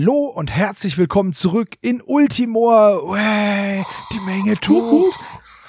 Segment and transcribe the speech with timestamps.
[0.00, 3.04] Hallo und herzlich willkommen zurück in Ultimor.
[3.04, 3.82] Uäh,
[4.14, 5.14] die Menge tut.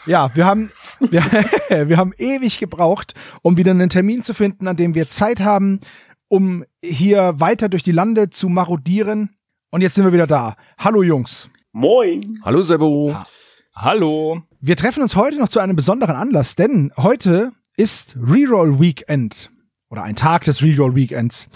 [0.05, 0.71] Ja, wir haben,
[1.01, 1.21] wir,
[1.89, 5.81] wir haben ewig gebraucht, um wieder einen Termin zu finden, an dem wir Zeit haben,
[6.29, 9.35] um hier weiter durch die Lande zu marodieren.
[9.69, 10.55] Und jetzt sind wir wieder da.
[10.77, 11.49] Hallo Jungs.
[11.73, 12.39] Moin.
[12.45, 13.13] Hallo Sebo.
[13.13, 13.27] Ha
[13.75, 14.43] Hallo.
[14.61, 19.51] Wir treffen uns heute noch zu einem besonderen Anlass, denn heute ist Reroll Weekend
[19.89, 21.49] oder ein Tag des Reroll Weekends.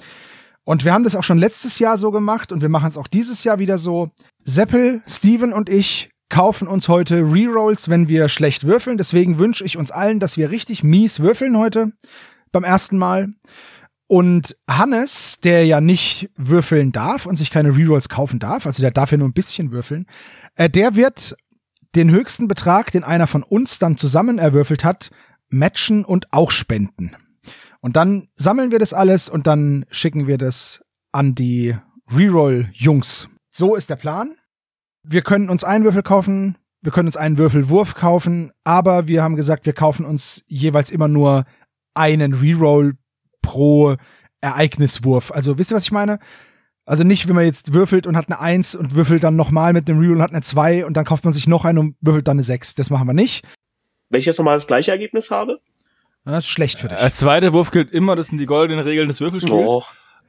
[0.65, 3.07] Und wir haben das auch schon letztes Jahr so gemacht und wir machen es auch
[3.07, 4.09] dieses Jahr wieder so.
[4.43, 8.97] Seppel, Steven und ich kaufen uns heute Rerolls, wenn wir schlecht würfeln.
[8.97, 11.93] Deswegen wünsche ich uns allen, dass wir richtig mies würfeln heute
[12.51, 13.29] beim ersten Mal.
[14.07, 18.91] Und Hannes, der ja nicht würfeln darf und sich keine Rerolls kaufen darf, also der
[18.91, 20.05] darf ja nur ein bisschen würfeln,
[20.55, 21.35] äh, der wird
[21.95, 25.11] den höchsten Betrag, den einer von uns dann zusammen erwürfelt hat,
[25.49, 27.15] matchen und auch spenden.
[27.85, 31.77] Und dann sammeln wir das alles und dann schicken wir das an die
[32.11, 33.29] Reroll-Jungs.
[33.51, 34.33] So ist der Plan.
[35.03, 39.35] Wir können uns einen Würfel kaufen, wir können uns einen Würfelwurf kaufen, aber wir haben
[39.35, 41.45] gesagt, wir kaufen uns jeweils immer nur
[41.93, 42.97] einen Reroll
[43.43, 43.97] pro
[44.41, 45.31] Ereigniswurf.
[45.31, 46.17] Also wisst ihr, was ich meine?
[46.85, 49.87] Also nicht, wenn man jetzt würfelt und hat eine 1 und würfelt dann nochmal mit
[49.87, 52.27] dem Reroll und hat eine 2 und dann kauft man sich noch einen und würfelt
[52.27, 52.73] dann eine 6.
[52.73, 53.45] Das machen wir nicht.
[54.09, 55.59] Wenn ich jetzt nochmal das gleiche Ergebnis habe?
[56.25, 56.97] Das ist schlecht für dich.
[56.97, 59.53] Als zweiter Wurf gilt immer, das sind die goldenen Regeln des Würfelspiels.
[59.69, 59.83] Oh.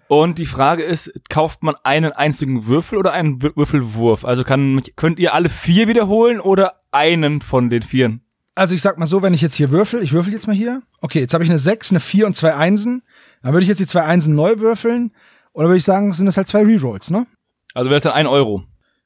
[0.09, 4.25] Und die Frage ist, kauft man einen einzigen Würfel oder einen Wür- Würfelwurf?
[4.25, 8.21] Also kann, könnt ihr alle vier wiederholen oder einen von den vieren?
[8.55, 10.83] Also ich sag mal so, wenn ich jetzt hier würfel, ich würfel jetzt mal hier.
[11.01, 13.03] Okay, jetzt habe ich eine 6, eine 4 und zwei Einsen.
[13.43, 15.13] Dann würde ich jetzt die zwei Einsen neu würfeln.
[15.53, 17.27] Oder würde ich sagen, sind das halt zwei Rerolls, ne?
[17.75, 18.63] Also wäre es dann ein Euro.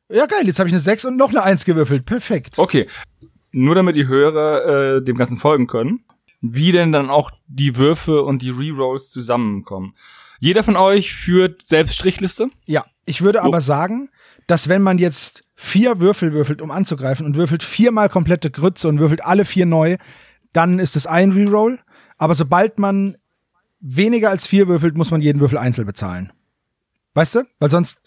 [0.08, 2.04] Ja, geil, jetzt habe ich eine 6 und noch eine 1 gewürfelt.
[2.04, 2.58] Perfekt.
[2.58, 2.86] Okay.
[3.52, 6.04] Nur damit die Hörer äh, dem Ganzen folgen können,
[6.40, 9.94] wie denn dann auch die Würfe und die Rerolls zusammenkommen.
[10.38, 12.48] Jeder von euch führt selbst Strichliste.
[12.64, 14.08] Ja, ich würde aber sagen,
[14.46, 18.98] dass wenn man jetzt vier Würfel würfelt, um anzugreifen und würfelt viermal komplette Grütze und
[18.98, 19.98] würfelt alle vier neu,
[20.52, 21.78] dann ist es ein Reroll.
[22.16, 23.16] Aber sobald man
[23.80, 26.32] weniger als vier würfelt, muss man jeden Würfel einzeln bezahlen.
[27.14, 27.42] Weißt du?
[27.58, 28.00] Weil sonst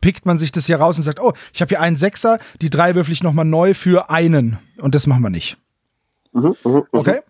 [0.00, 2.70] pickt man sich das hier raus und sagt, oh, ich habe hier einen Sechser, die
[2.70, 4.58] drei würfel ich nochmal neu für einen.
[4.78, 5.56] Und das machen wir nicht.
[6.32, 6.84] Mhm, mhm, mhm.
[6.92, 7.20] Okay?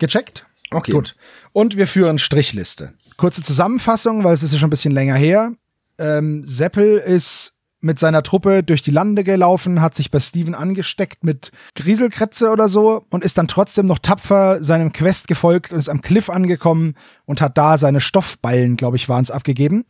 [0.00, 0.46] Gecheckt?
[0.72, 0.92] Okay.
[0.92, 1.14] Gut.
[1.52, 2.94] Und wir führen Strichliste.
[3.16, 5.52] Kurze Zusammenfassung, weil es ist ja schon ein bisschen länger her.
[5.98, 11.24] Ähm, Seppel ist mit seiner Truppe durch die Lande gelaufen, hat sich bei Steven angesteckt
[11.24, 15.88] mit Grieselkrätze oder so und ist dann trotzdem noch tapfer seinem Quest gefolgt und ist
[15.88, 16.94] am Cliff angekommen
[17.24, 19.86] und hat da seine Stoffballen, glaube ich, waren es, abgegeben.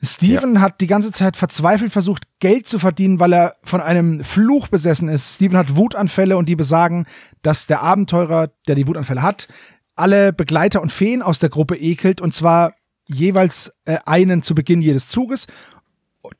[0.00, 4.68] Steven hat die ganze Zeit verzweifelt versucht, Geld zu verdienen, weil er von einem Fluch
[4.68, 5.34] besessen ist.
[5.34, 7.06] Steven hat Wutanfälle und die besagen,
[7.42, 9.48] dass der Abenteurer, der die Wutanfälle hat,
[9.94, 12.72] alle Begleiter und Feen aus der Gruppe ekelt und zwar
[13.06, 15.46] jeweils äh, einen zu Beginn jedes Zuges.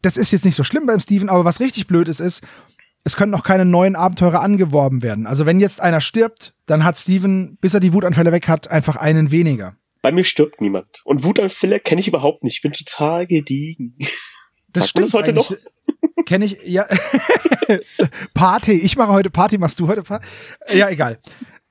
[0.03, 2.42] Das ist jetzt nicht so schlimm beim Steven, aber was richtig blöd ist, ist,
[3.04, 5.26] es können noch keine neuen Abenteurer angeworben werden.
[5.26, 8.97] Also wenn jetzt einer stirbt, dann hat Steven, bis er die Wutanfälle weg hat, einfach
[8.97, 9.76] einen weniger.
[10.03, 11.00] Bei mir stirbt niemand.
[11.04, 12.56] Und Wutanfälle kenne ich überhaupt nicht.
[12.56, 13.97] Ich bin total gediegen.
[14.70, 15.50] Das Sagt man das heute noch?
[16.26, 16.86] Kenne ich, ja.
[18.34, 18.72] Party.
[18.72, 20.26] Ich mache heute Party, machst du heute Party?
[20.72, 21.19] Ja, egal.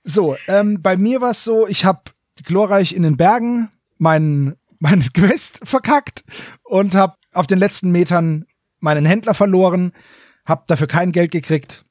[0.04, 2.02] So, ähm, bei mir war es so, ich habe
[2.44, 6.24] glorreich in den Bergen meinen mein Quest verkackt
[6.64, 8.46] und habe auf den letzten Metern
[8.80, 9.92] meinen Händler verloren,
[10.46, 11.84] habe dafür kein Geld gekriegt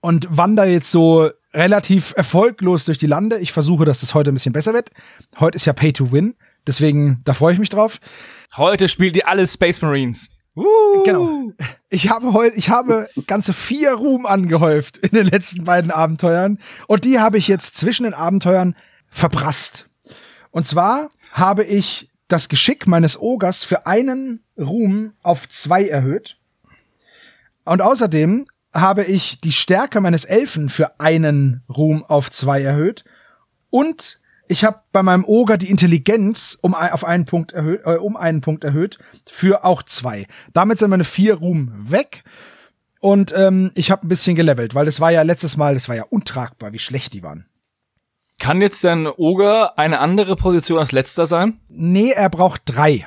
[0.00, 3.38] und wandere jetzt so relativ erfolglos durch die Lande.
[3.38, 4.90] Ich versuche, dass das heute ein bisschen besser wird.
[5.38, 6.36] Heute ist ja Pay to Win,
[6.66, 7.98] deswegen da freue ich mich drauf.
[8.56, 10.30] Heute spielt ihr alle Space Marines.
[10.56, 11.02] Uh.
[11.04, 11.52] Genau.
[11.90, 17.04] Ich habe heute, ich habe ganze vier Ruhm angehäuft in den letzten beiden Abenteuern und
[17.04, 18.74] die habe ich jetzt zwischen den Abenteuern
[19.08, 19.88] verprasst.
[20.50, 26.38] Und zwar habe ich das Geschick meines Ogers für einen Ruhm auf zwei erhöht.
[27.64, 33.04] Und außerdem habe ich die Stärke meines Elfen für einen Ruhm auf zwei erhöht.
[33.70, 38.16] Und ich habe bei meinem Oger die Intelligenz um, auf einen Punkt erhöht, äh, um
[38.16, 38.98] einen Punkt erhöht
[39.28, 40.26] für auch zwei.
[40.52, 42.24] Damit sind meine vier Ruhm weg.
[43.00, 45.96] Und ähm, ich habe ein bisschen gelevelt, weil das war ja letztes Mal, das war
[45.96, 47.46] ja untragbar, wie schlecht die waren.
[48.38, 51.60] Kann jetzt dein Oger eine andere Position als letzter sein?
[51.68, 53.06] Nee, er braucht drei.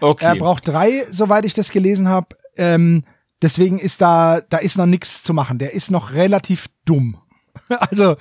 [0.00, 0.24] Okay.
[0.24, 2.28] Er braucht drei, soweit ich das gelesen habe.
[2.56, 3.04] Ähm,
[3.42, 5.58] deswegen ist da, da ist noch nichts zu machen.
[5.58, 7.18] Der ist noch relativ dumm.
[7.68, 8.16] also,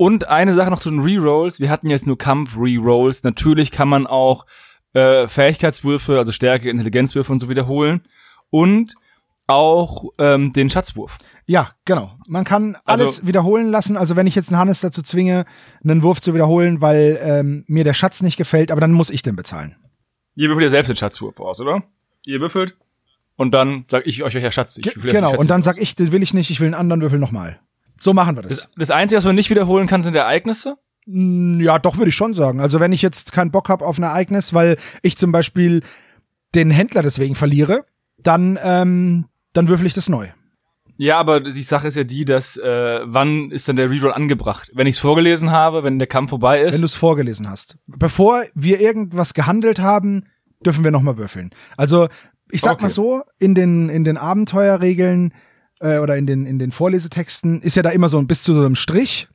[0.00, 1.60] Und eine Sache noch zu den Rerolls.
[1.60, 3.22] Wir hatten jetzt nur Kampf-Rerolls.
[3.22, 4.46] Natürlich kann man auch
[4.94, 8.00] äh, Fähigkeitswürfe, also Stärke, Intelligenzwürfe und so wiederholen.
[8.48, 8.94] Und
[9.46, 11.18] auch ähm, den Schatzwurf.
[11.46, 12.12] ja, genau.
[12.28, 13.96] Man kann alles Also- wiederholen lassen.
[13.98, 15.44] Also, wenn ich jetzt einen Hannes dazu zwinge,
[15.84, 19.22] einen Wurf zu wiederholen, weil ähm, mir der Schatz nicht gefällt, aber dann muss ich
[19.22, 19.76] den bezahlen.
[20.36, 21.82] Ihr würfelt ja selbst den Schatzwurf aus, oder?
[22.24, 22.76] Ihr würfelt
[23.36, 25.94] und dann sag ich euch, welcher Schatz ich Ge- würfel Genau, und dann sag ich,
[25.96, 27.60] den will ich nicht, ich will einen anderen Würfel nochmal.
[28.02, 28.56] So machen wir das.
[28.56, 30.76] Das, das Einzige, was man nicht wiederholen kann, sind Ereignisse.
[31.06, 32.60] Ja, doch, würde ich schon sagen.
[32.60, 35.82] Also wenn ich jetzt keinen Bock habe auf ein Ereignis, weil ich zum Beispiel
[36.54, 37.84] den Händler deswegen verliere,
[38.18, 40.28] dann, ähm, dann würfel ich das neu.
[40.96, 44.70] Ja, aber die Sache ist ja die, dass äh, wann ist denn der Reroll angebracht?
[44.74, 46.74] Wenn ich es vorgelesen habe, wenn der Kampf vorbei ist.
[46.74, 47.78] Wenn du es vorgelesen hast.
[47.86, 50.24] Bevor wir irgendwas gehandelt haben,
[50.64, 51.50] dürfen wir nochmal würfeln.
[51.78, 52.08] Also,
[52.50, 52.82] ich sag Okay.
[52.82, 55.32] mal so, in den, in den Abenteuerregeln
[55.80, 58.54] äh, oder in den, in den Vorlesetexten ist ja da immer so ein bis zu
[58.54, 59.28] so einem Strich.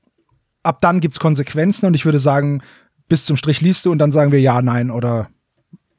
[0.63, 2.63] Ab dann gibt's Konsequenzen und ich würde sagen,
[3.07, 5.29] bis zum Strich liest du und dann sagen wir ja, nein oder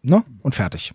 [0.03, 0.25] ne?
[0.43, 0.93] Und fertig.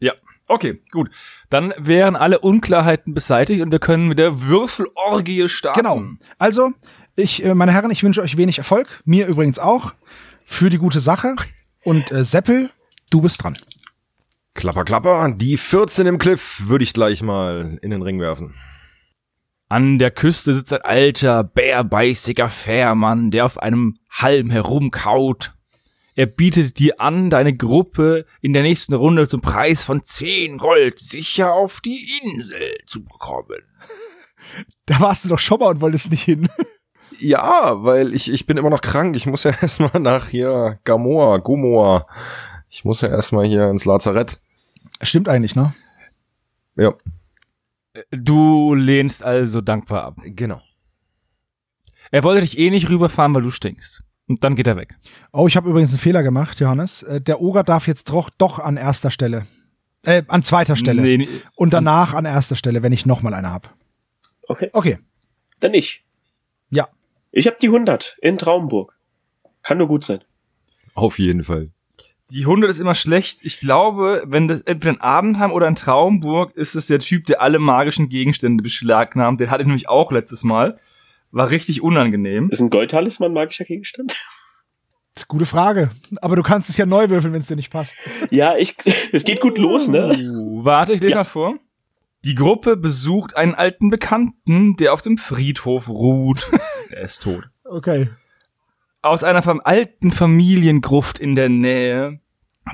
[0.00, 0.12] Ja,
[0.48, 1.10] okay, gut.
[1.48, 5.80] Dann wären alle Unklarheiten beseitigt und wir können mit der Würfelorgie starten.
[5.80, 6.02] Genau.
[6.38, 6.72] Also,
[7.16, 9.02] ich, äh, meine Herren, ich wünsche euch wenig Erfolg.
[9.04, 9.94] Mir übrigens auch.
[10.44, 11.36] Für die gute Sache.
[11.84, 12.70] Und äh, Seppel,
[13.10, 13.56] du bist dran.
[14.54, 15.32] Klapper, klapper.
[15.34, 18.54] Die 14 im Cliff würde ich gleich mal in den Ring werfen.
[19.68, 25.54] An der Küste sitzt ein alter, bärbeißiger Fährmann, der auf einem Halm herumkaut.
[26.16, 31.00] Er bietet dir an, deine Gruppe in der nächsten Runde zum Preis von 10 Gold
[31.00, 33.62] sicher auf die Insel zu bekommen.
[34.86, 36.48] Da warst du doch schon mal und wolltest nicht hin.
[37.20, 39.16] Ja, weil ich, ich bin immer noch krank.
[39.16, 42.06] Ich muss ja erstmal nach hier Gamoa, Gumoa.
[42.68, 44.40] Ich muss ja erstmal hier ins Lazarett.
[45.00, 45.74] Stimmt eigentlich, ne?
[46.76, 46.92] Ja,
[48.10, 50.16] Du lehnst also dankbar ab.
[50.24, 50.60] genau.
[52.10, 54.02] Er wollte dich eh nicht rüberfahren, weil du stinkst.
[54.26, 54.94] Und dann geht er weg.
[55.32, 57.02] Oh, ich habe übrigens einen Fehler gemacht, Johannes.
[57.02, 59.46] Äh, Der Oger darf jetzt doch, doch an erster Stelle.
[60.02, 61.02] Äh, an zweiter Stelle.
[61.02, 63.74] Nee, nee, Und danach an erster Stelle, wenn ich nochmal eine hab.
[64.46, 64.98] Okay, Okay.
[65.60, 66.04] dann ich.
[66.70, 66.88] Ja.
[67.32, 68.94] Ich habe die 100 in Traumburg.
[69.62, 70.22] Kann nur gut sein.
[70.94, 71.70] Auf jeden Fall.
[72.34, 73.38] Die 100 ist immer schlecht.
[73.42, 77.40] Ich glaube, wenn das entweder ein Abendheim oder ein Traumburg ist es der Typ, der
[77.40, 79.40] alle magischen Gegenstände beschlagnahmt.
[79.40, 80.76] Den hatte ich nämlich auch letztes Mal.
[81.30, 82.50] War richtig unangenehm.
[82.50, 84.16] Ist ein Goldtalisman ein magischer Gegenstand?
[85.28, 85.92] Gute Frage.
[86.22, 87.94] Aber du kannst es ja neu würfeln, wenn es dir nicht passt.
[88.32, 88.74] Ja, ich.
[89.12, 90.16] Es geht gut los, ne?
[90.18, 91.54] Uh, warte, ich lese mal vor.
[92.24, 96.50] Die Gruppe besucht einen alten Bekannten, der auf dem Friedhof ruht.
[96.90, 97.44] er ist tot.
[97.62, 98.08] Okay.
[99.02, 102.18] Aus einer vom alten Familiengruft in der Nähe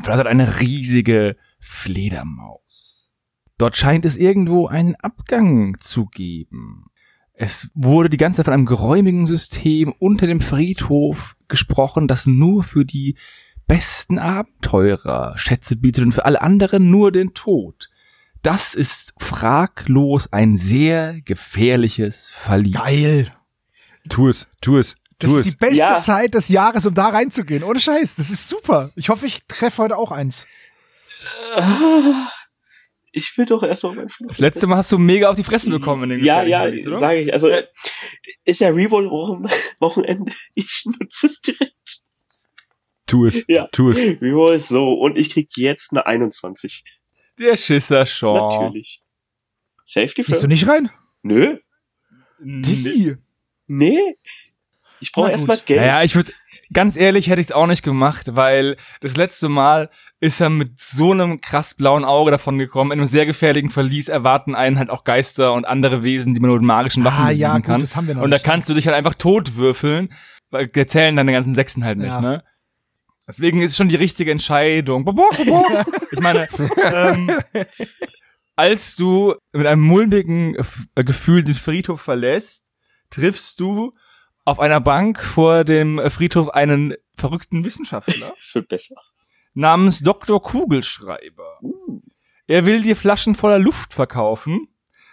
[0.03, 3.13] flattert eine riesige Fledermaus.
[3.59, 6.87] Dort scheint es irgendwo einen Abgang zu geben.
[7.35, 12.63] Es wurde die ganze Zeit von einem geräumigen System unter dem Friedhof gesprochen, das nur
[12.63, 13.17] für die
[13.67, 17.89] besten Abenteurer Schätze bietet und für alle anderen nur den Tod.
[18.43, 22.75] Das ist fraglos ein sehr gefährliches Verlies.
[22.75, 23.33] Geil.
[24.09, 25.57] Tu es, tu es, Das ist die es.
[25.57, 26.01] beste Ja.
[26.01, 27.63] Zeit des Jahres, um da reinzugehen.
[27.63, 28.15] Ohne Scheiß.
[28.17, 28.91] Das ist super.
[28.97, 30.47] Ich hoffe, ich treffe heute auch eins.
[31.55, 32.29] Ah,
[33.13, 34.29] Ich will doch erstmal meinen Fluch.
[34.29, 37.21] Das letzte Mal hast du mega auf die Fresse bekommen in dem Ja, ja, sage
[37.21, 37.33] ich.
[37.33, 37.67] Also Äh.
[38.45, 40.33] ist ja Reroll-Wochenende.
[40.55, 41.75] Ich nutze es direkt.
[43.07, 43.67] Tu es, Ja.
[43.73, 44.05] tu es.
[44.05, 44.93] Reroll ist so.
[44.95, 46.85] Und ich krieg jetzt eine 21.
[47.39, 48.35] Der Schisser Sean.
[48.67, 49.01] Natürlich.
[49.85, 50.91] Safety Gehst du nicht rein?
[51.23, 51.59] Nö.
[52.39, 53.17] Die.
[53.67, 54.15] Nee.
[55.01, 55.59] Ich brauche erstmal.
[55.59, 55.81] Geld.
[55.81, 56.33] Naja, ich würde,
[56.73, 59.89] ganz ehrlich, hätte ich es auch nicht gemacht, weil das letzte Mal
[60.21, 62.93] ist er mit so einem krass blauen Auge davon gekommen.
[62.93, 66.49] In einem sehr gefährlichen Verlies erwarten einen halt auch Geister und andere Wesen, die man
[66.49, 67.81] nur mit magischen Waffen Ah, besiegen ja, gut, kann.
[67.81, 68.45] das haben wir noch und da nicht.
[68.45, 70.13] kannst du dich halt einfach tot würfeln,
[70.51, 72.21] weil der zählen deine ganzen Sechsen halt nicht, Ja.
[72.21, 72.45] ne?
[73.27, 75.07] Deswegen ist es schon die richtige Entscheidung.
[76.13, 76.49] Ich meine,
[76.93, 77.31] ähm,
[78.57, 80.57] als du mit einem mulmigen
[80.95, 82.67] äh, Gefühl den Friedhof verlässt,
[83.11, 83.95] triffst du
[84.45, 88.97] auf einer Bank vor dem Friedhof einen verrückten Wissenschaftler wird besser.
[89.55, 90.43] namens Dr.
[90.43, 91.61] Kugelschreiber.
[92.47, 94.69] Er will dir Flaschen voller Luft verkaufen,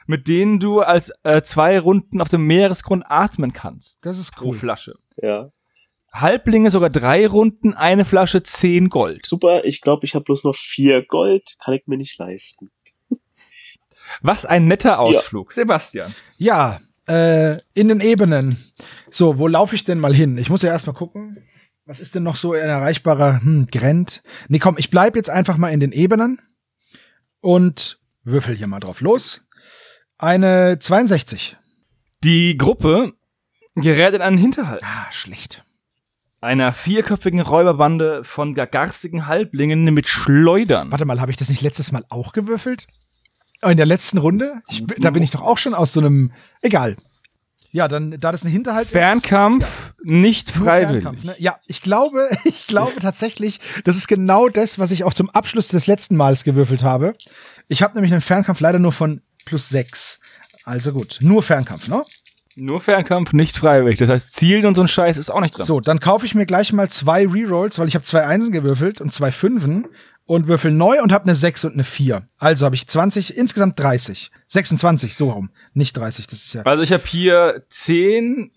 [0.08, 4.00] mit denen du als äh, zwei Runden auf dem Meeresgrund atmen kannst.
[4.02, 4.54] Das ist Pro cool.
[4.54, 4.96] Flasche.
[5.22, 5.52] Ja.
[6.14, 9.26] Halblinge sogar drei Runden, eine Flasche zehn Gold.
[9.26, 9.66] Super.
[9.66, 11.58] Ich glaube, ich habe bloß noch vier Gold.
[11.64, 12.72] Kann ich mir nicht leisten.
[14.22, 15.52] Was ein netter Ausflug.
[15.52, 16.16] Sebastian.
[16.38, 18.58] Ja, äh, in den Ebenen.
[19.10, 20.38] So, wo laufe ich denn mal hin?
[20.38, 21.38] Ich muss ja erstmal gucken.
[21.86, 24.22] Was ist denn noch so ein erreichbarer hm, Grend?
[24.50, 26.42] Nee, komm, ich bleib jetzt einfach mal in den Ebenen
[27.40, 29.42] und würfel hier mal drauf los.
[30.18, 31.56] Eine 62.
[32.24, 33.14] Die Gruppe
[33.76, 34.82] gerät in einen Hinterhalt.
[34.84, 35.64] Ah, schlecht.
[36.42, 40.92] Einer vierköpfigen Räuberbande von gar- garstigen Halblingen mit Schleudern.
[40.92, 42.86] Warte mal, habe ich das nicht letztes Mal auch gewürfelt?
[43.64, 44.62] Oh, In der letzten Runde?
[44.70, 46.32] Ich, da bin ich doch auch schon aus so einem.
[46.62, 46.96] Egal.
[47.72, 48.92] Ja, dann, da das ein Hinterhalt ist.
[48.94, 51.04] Fernkampf nicht freiwillig.
[51.04, 51.36] Fernkampf, ne?
[51.38, 55.68] Ja, ich glaube, ich glaube tatsächlich, das ist genau das, was ich auch zum Abschluss
[55.68, 57.14] des letzten Mals gewürfelt habe.
[57.68, 60.20] Ich habe nämlich einen Fernkampf leider nur von plus sechs.
[60.64, 62.04] Also gut, nur Fernkampf, ne?
[62.56, 64.00] Nur Fernkampf nicht freiwillig.
[64.00, 65.66] Das heißt, Zielen und so ein Scheiß ist auch nicht drin.
[65.66, 69.00] So, dann kaufe ich mir gleich mal zwei Rerolls, weil ich habe zwei Einsen gewürfelt
[69.00, 69.88] und zwei Fünfen
[70.28, 72.22] und würfel neu und habe eine 6 und eine 4.
[72.38, 74.30] Also habe ich 20, insgesamt 30.
[74.48, 75.50] 26, so rum.
[75.74, 78.52] Nicht 30, das ist ja Also ich habe hier 10,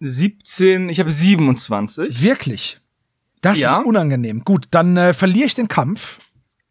[0.00, 2.22] 17, ich habe 27.
[2.22, 2.78] wirklich.
[3.40, 3.78] Das Ja.
[3.78, 4.42] ist unangenehm.
[4.44, 6.18] Gut, dann äh, verliere ich den Kampf,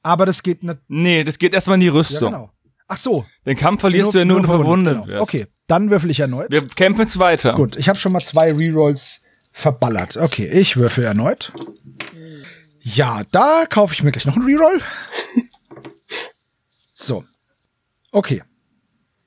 [0.04, 0.80] aber das geht nicht.
[0.88, 2.32] Nee, das geht erstmal in die Ja, Rüstung.
[2.32, 2.52] genau.
[2.90, 3.26] Ach so.
[3.46, 5.22] Den Kampf verlierst du ja nur, wenn du verwundet genau.
[5.22, 6.50] Okay, dann würfel ich erneut.
[6.52, 7.54] Wir kämpfen jetzt weiter.
[7.54, 10.16] Gut, ich habe schon mal zwei Rerolls verballert.
[10.16, 11.52] Okay, ich würfel erneut.
[12.96, 14.82] Ja, da kaufe ich mir gleich noch einen Reroll.
[17.00, 17.24] So.
[18.12, 18.42] Okay.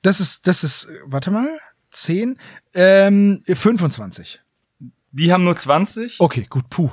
[0.01, 1.57] Das ist, das ist, warte mal,
[1.91, 2.37] 10,
[2.73, 4.41] ähm, 25.
[5.11, 6.19] Die haben nur 20.
[6.19, 6.91] Okay, gut, puh.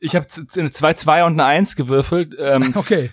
[0.00, 2.36] Ich habe eine 2, 2 und eine 1 gewürfelt.
[2.38, 3.10] Ähm, Okay,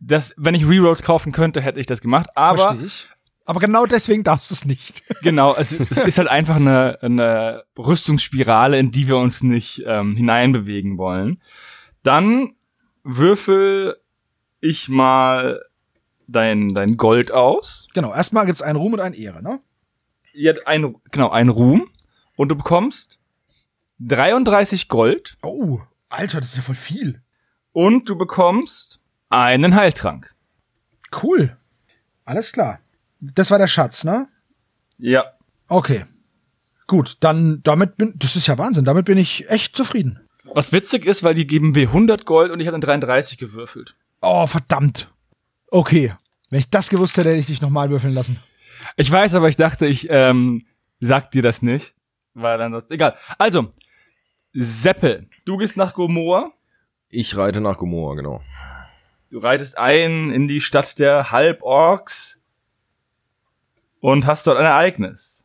[0.00, 2.28] das, wenn ich Rerolls kaufen könnte, hätte ich das gemacht.
[2.34, 3.06] Aber verstehe ich.
[3.46, 5.02] Aber genau deswegen darfst du es nicht.
[5.22, 10.14] genau, es, es ist halt einfach eine, eine Rüstungsspirale, in die wir uns nicht ähm,
[10.14, 11.40] hineinbewegen wollen.
[12.04, 12.54] Dann
[13.02, 13.96] würfel
[14.60, 15.60] ich mal
[16.28, 17.88] dein, dein Gold aus.
[17.94, 19.60] Genau, erstmal gibt's einen Ruhm und einen Ehre, ne?
[20.32, 21.88] Ja, ein, genau, ein Ruhm.
[22.36, 23.18] Und du bekommst
[24.00, 27.22] 33 Gold Oh, Alter, das ist ja voll viel.
[27.72, 30.30] und du bekommst einen Heiltrank.
[31.22, 31.56] Cool.
[32.24, 32.80] Alles klar.
[33.20, 34.28] Das war der Schatz, ne?
[34.98, 35.24] Ja.
[35.68, 36.04] Okay.
[36.86, 40.20] Gut, dann damit bin, das ist ja Wahnsinn, damit bin ich echt zufrieden.
[40.54, 43.96] Was witzig ist, weil die geben mir 100 Gold und ich habe dann 33 gewürfelt.
[44.22, 45.12] Oh, verdammt.
[45.68, 46.14] Okay.
[46.50, 48.38] Wenn ich das gewusst hätte, hätte ich dich nochmal würfeln lassen.
[48.96, 50.62] Ich weiß, aber ich dachte, ich ähm,
[51.00, 51.94] sag dir das nicht,
[52.34, 53.16] weil dann das egal.
[53.38, 53.72] Also,
[54.52, 56.52] Seppel, du gehst nach Gomorra,
[57.08, 58.40] Ich reite nach Gomorra, genau.
[59.30, 62.40] du reitest ein in die Stadt der Halborks
[64.00, 65.44] und hast dort ein Ereignis.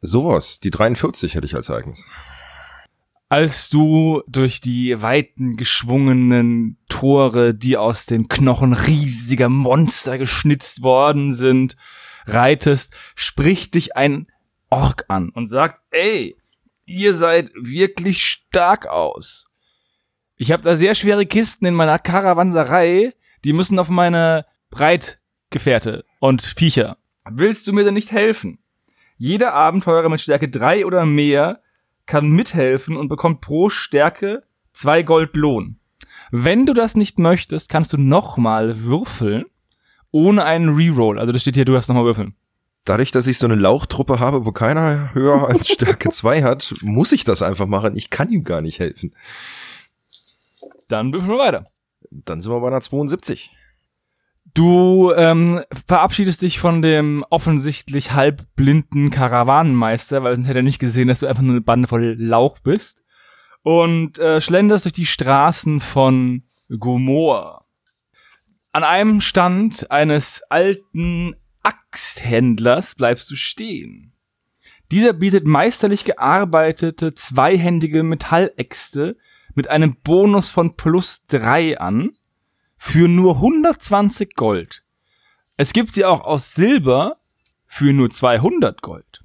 [0.00, 2.02] Sowas, die 43 hätte ich als Ereignis.
[3.30, 11.34] Als du durch die weiten geschwungenen Tore, die aus den Knochen riesiger Monster geschnitzt worden
[11.34, 11.76] sind,
[12.24, 14.28] reitest, spricht dich ein
[14.70, 16.36] Ork an und sagt, ey,
[16.86, 19.44] ihr seid wirklich stark aus.
[20.36, 23.12] Ich habe da sehr schwere Kisten in meiner Karawanserei,
[23.44, 26.96] die müssen auf meine Breitgefährte und Viecher.
[27.28, 28.58] Willst du mir denn nicht helfen?
[29.18, 31.60] Jeder Abenteurer mit Stärke 3 oder mehr
[32.08, 35.78] kann mithelfen und bekommt pro Stärke zwei Gold Lohn.
[36.32, 39.44] Wenn du das nicht möchtest, kannst du nochmal würfeln,
[40.10, 41.18] ohne einen Reroll.
[41.18, 42.34] Also das steht hier, du darfst nochmal würfeln.
[42.84, 47.12] Dadurch, dass ich so eine Lauchtruppe habe, wo keiner höher als Stärke 2 hat, muss
[47.12, 47.96] ich das einfach machen.
[47.96, 49.14] Ich kann ihm gar nicht helfen.
[50.88, 51.66] Dann würfeln wir weiter.
[52.10, 53.50] Dann sind wir bei einer 72.
[54.54, 61.08] Du ähm, verabschiedest dich von dem offensichtlich halbblinden Karawanenmeister, weil sonst hätte er nicht gesehen,
[61.08, 63.02] dass du einfach nur eine Bande voll Lauch bist.
[63.62, 67.66] Und äh, schlenderst durch die Straßen von Gomorra.
[68.72, 74.12] An einem Stand eines alten Axthändlers bleibst du stehen.
[74.90, 79.16] Dieser bietet meisterlich gearbeitete zweihändige Metalläxte
[79.54, 82.12] mit einem Bonus von plus drei an
[82.78, 84.84] für nur 120 Gold.
[85.56, 87.16] Es gibt sie auch aus Silber
[87.66, 89.24] für nur 200 Gold.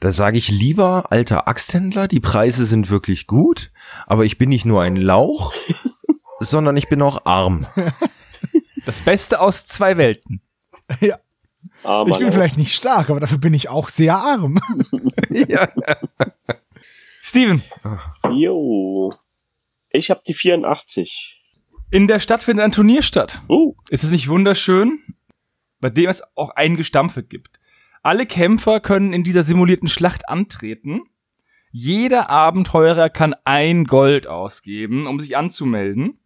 [0.00, 3.72] Da sage ich lieber, alter Axthändler, die Preise sind wirklich gut,
[4.06, 5.52] aber ich bin nicht nur ein Lauch,
[6.40, 7.66] sondern ich bin auch arm.
[8.84, 10.42] Das Beste aus zwei Welten.
[11.00, 11.18] Ja,
[11.82, 14.58] Armer ich bin vielleicht nicht stark, aber dafür bin ich auch sehr arm.
[15.30, 15.68] ja.
[17.20, 17.62] Steven,
[18.30, 19.10] Jo.
[19.90, 21.37] Ich habe die 84.
[21.90, 23.40] in der Stadt findet ein Turnier statt.
[23.48, 25.00] Uh, Ist es nicht wunderschön?
[25.80, 27.60] Bei dem es auch ein Gestampfe gibt.
[28.02, 31.02] Alle Kämpfer können in dieser simulierten Schlacht antreten.
[31.70, 36.18] Jeder Abenteurer kann ein Gold ausgeben, um sich anzumelden.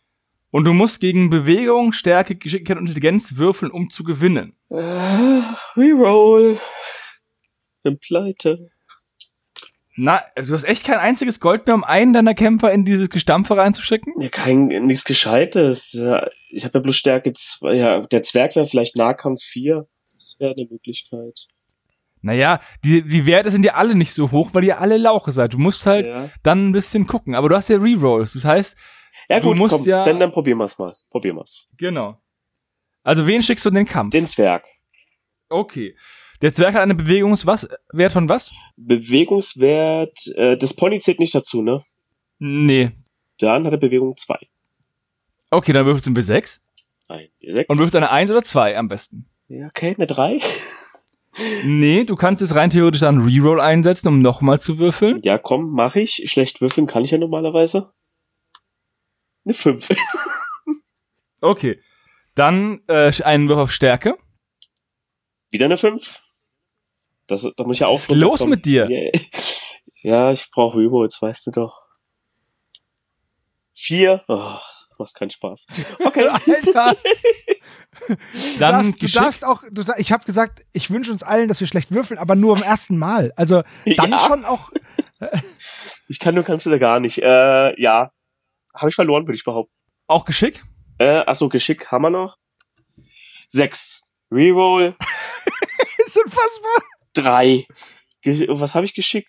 [0.51, 4.55] Und du musst gegen Bewegung, Stärke, Geschicklichkeit und Intelligenz würfeln, um zu gewinnen.
[4.69, 4.75] äh,
[5.77, 6.59] Reroll.
[7.83, 8.71] Bin pleite.
[9.95, 13.57] Na, du hast echt kein einziges Gold mehr, um einen deiner Kämpfer in dieses Gestampfe
[13.59, 14.15] reinzuschicken?
[14.21, 15.93] Ja, kein, nichts Gescheites.
[16.49, 17.75] Ich habe ja bloß Stärke 2.
[17.75, 19.87] Ja, der Zwerg wäre vielleicht Nahkampf 4.
[20.15, 21.47] Das wäre eine Möglichkeit.
[22.23, 25.53] Naja, die, die Werte sind ja alle nicht so hoch, weil ihr alle Lauche seid.
[25.55, 27.35] Du musst halt Ja, dann ein bisschen gucken.
[27.35, 28.33] Aber du hast ja Rerolls.
[28.35, 28.77] Das heißt,
[29.29, 30.95] ja Du gut, musst komm, ja- dann, dann probieren wir's mal.
[31.11, 31.69] Probieren wir's.
[31.77, 32.17] genau.
[33.03, 34.13] Also wen schickst du in den Kampf?
[34.13, 34.65] Den Zwerg.
[35.49, 35.97] Okay.
[36.41, 38.53] Der Zwerg hat eine Bewegungswert von was?
[38.87, 41.85] Bewegungswert, äh, das Pony zählt nicht dazu, ne?
[42.39, 42.93] Nee.
[43.39, 44.39] Dann hat er Bewegung 2.
[45.51, 46.61] Okay, dann würfelst du ein W6
[47.09, 47.69] Ein, sechs.
[47.69, 49.27] und würfelst eine 1 oder 2 am besten.
[49.49, 50.41] Ja, okay, eine 3.
[51.65, 55.21] Nee, du kannst es rein theoretisch dann Reroll einsetzen, um nochmal zu würfeln.
[55.23, 56.25] Ja, komm, mach ich.
[56.31, 57.93] Schlecht würfeln kann ich ja normalerweise.
[59.45, 59.89] Eine 5.
[61.45, 61.81] Okay.
[62.37, 64.17] Dann äh, einen Wurf auf Stärke.
[65.51, 66.22] Wieder eine 5.
[67.33, 68.89] Das, da muss ich ja auch Was ist los mit dir?
[68.89, 69.11] Yeah.
[70.05, 71.81] Ja, ich brauche Rerolls, weißt du doch.
[73.73, 74.25] Vier.
[74.27, 74.57] Oh,
[74.99, 75.67] macht keinen Spaß.
[76.05, 76.27] Okay.
[76.47, 76.97] Alter,
[78.09, 78.17] du
[78.59, 81.69] Dann darfst, du darfst auch, du, ich habe gesagt, ich wünsche uns allen, dass wir
[81.69, 83.33] schlecht würfeln, aber nur am ersten Mal.
[83.37, 83.63] Also
[83.97, 84.19] dann Ja.
[84.19, 84.71] schon auch.
[86.09, 87.19] Ich kann nur kannst du da gar nicht.
[87.19, 88.11] Äh, ja.
[88.75, 89.73] Habe ich verloren, würde ich behaupten.
[90.09, 90.65] Auch Geschick?
[90.99, 92.37] Äh, achso, Geschick haben wir noch.
[93.47, 94.03] Sechs.
[94.33, 94.97] Reroll.
[96.05, 96.83] ist unfassbar.
[97.15, 97.67] Drei.
[98.25, 99.29] Was habe ich geschickt?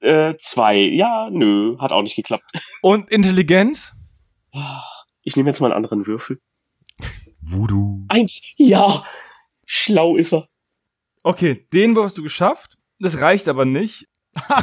[0.00, 0.76] Äh, zwei.
[0.76, 2.44] Ja, nö, hat auch nicht geklappt.
[2.82, 3.94] Und Intelligenz?
[5.22, 6.40] Ich nehme jetzt mal einen anderen Würfel.
[7.42, 8.04] Voodoo.
[8.08, 8.42] Eins.
[8.56, 9.04] Ja.
[9.66, 10.48] Schlau ist er.
[11.22, 12.76] Okay, den Wurf hast du geschafft.
[12.98, 14.06] Das reicht aber nicht.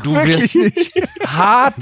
[0.03, 1.09] Du Wirklich wirst nicht.
[1.25, 1.75] hart,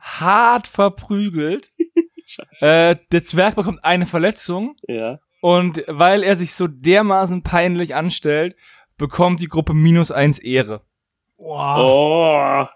[0.00, 1.72] hart verprügelt.
[2.26, 2.66] Scheiße.
[2.66, 5.18] Äh, der Zwerg bekommt eine Verletzung Ja.
[5.42, 8.56] und weil er sich so dermaßen peinlich anstellt,
[8.96, 10.82] bekommt die Gruppe minus eins Ehre.
[11.38, 11.78] Wow.
[11.78, 12.68] Oh.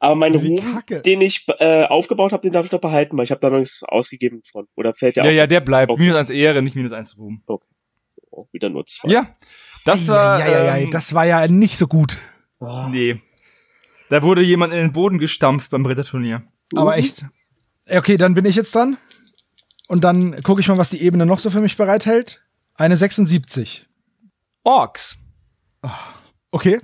[0.00, 3.30] Aber mein Ruhm, den ich äh, aufgebaut habe, den darf ich doch behalten, weil ich
[3.30, 4.66] habe da noch nichts ausgegeben von.
[4.74, 5.90] Oder fällt der Ja, auch ja, der bleibt.
[5.90, 6.02] Okay.
[6.02, 7.42] Minus eins Ehre, nicht minus eins Ruhm.
[8.30, 9.10] Oh, wieder nur zwei?
[9.10, 9.34] Ja,
[9.84, 10.40] das war.
[10.40, 12.18] ja, ja, ja, das war ja nicht so gut.
[12.60, 12.88] Ah.
[12.90, 13.20] Nee.
[14.10, 16.42] Da wurde jemand in den Boden gestampft beim Ritterturnier.
[16.74, 17.24] Aber echt.
[17.90, 18.96] Okay, dann bin ich jetzt dran.
[19.88, 22.42] Und dann gucke ich mal, was die Ebene noch so für mich bereithält.
[22.74, 23.86] Eine 76.
[24.62, 25.18] Orks.
[26.50, 26.80] Okay.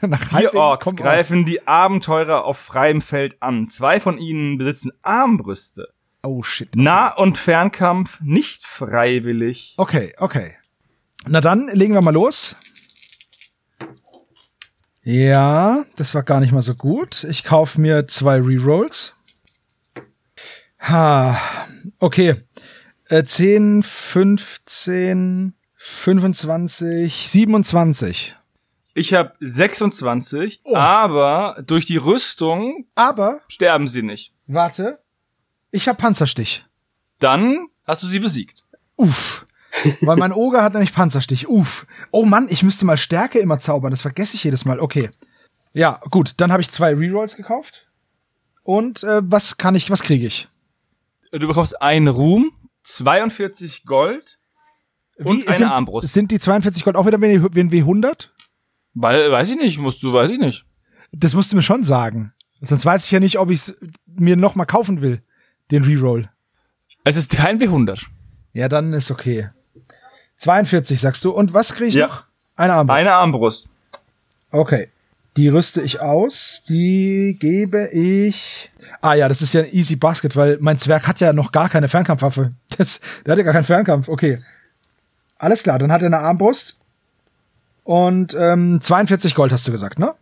[0.00, 3.68] Nach Vier Orks greifen die Abenteurer auf freiem Feld an.
[3.68, 5.92] Zwei von ihnen besitzen Armbrüste.
[6.22, 6.74] Oh shit.
[6.76, 9.74] Nah- und Fernkampf nicht freiwillig.
[9.76, 10.54] Okay, okay.
[11.26, 12.56] Na dann legen wir mal los.
[15.04, 17.24] Ja, das war gar nicht mal so gut.
[17.24, 19.14] Ich kaufe mir zwei Rerolls.
[20.80, 21.40] Ha,
[21.98, 22.36] okay.
[23.08, 28.36] Äh, 10, 15, 25, 27.
[28.94, 30.76] Ich habe 26, Oh.
[30.76, 34.32] aber durch die Rüstung Aber, sterben sie nicht.
[34.46, 35.00] warte,
[35.72, 36.64] ich habe Panzerstich.
[37.18, 38.64] Dann hast du sie besiegt.
[38.94, 39.44] Uff.
[40.02, 41.48] Weil mein Oger hat nämlich Panzerstich.
[41.48, 41.84] Uff.
[42.12, 43.90] Oh Mann, ich müsste mal Stärke immer zaubern.
[43.90, 44.78] Das vergesse ich jedes Mal.
[44.78, 45.10] Okay.
[45.72, 46.34] Ja, gut.
[46.36, 47.88] Dann habe ich zwei Rerolls gekauft.
[48.62, 50.46] Und äh, was kann ich, was kriege ich?
[51.32, 52.52] Du bekommst einen Ruhm,
[52.84, 54.38] 42 Gold,
[55.26, 56.12] Und eine sind, Armbrust.
[56.12, 57.26] Sind die 42 Gold auch wieder wie
[57.60, 58.28] ein W100?
[58.94, 60.66] weil, weiß ich nicht, musst du, weiß ich nicht.
[61.12, 62.32] Das musst du mir schon sagen.
[62.60, 63.74] Sonst weiß ich ja nicht, ob ich es
[64.06, 65.22] mir noch mal kaufen will,
[65.70, 66.28] den Reroll.
[67.04, 68.02] Es ist kein W100.
[68.52, 69.48] Ja, dann ist okay.
[70.38, 71.30] 42 sagst du.
[71.30, 72.06] Und was kriege ich Ja.
[72.06, 72.24] noch?
[72.56, 72.98] Eine Armbrust.
[73.00, 73.68] Eine Armbrust.
[74.50, 74.88] Okay.
[75.36, 76.62] Die rüste ich aus.
[76.68, 78.70] Die gebe ich.
[79.00, 81.68] Ah ja, das ist ja ein easy Basket, weil mein Zwerg hat ja noch gar
[81.68, 82.50] keine Fernkampfwaffe.
[82.76, 84.08] Das, der hat ja gar keinen Fernkampf.
[84.08, 84.38] Okay.
[85.42, 86.78] Alles klar, dann hat er eine Armbrust.
[87.82, 90.14] Und ähm, 42 Gold hast du gesagt, ne?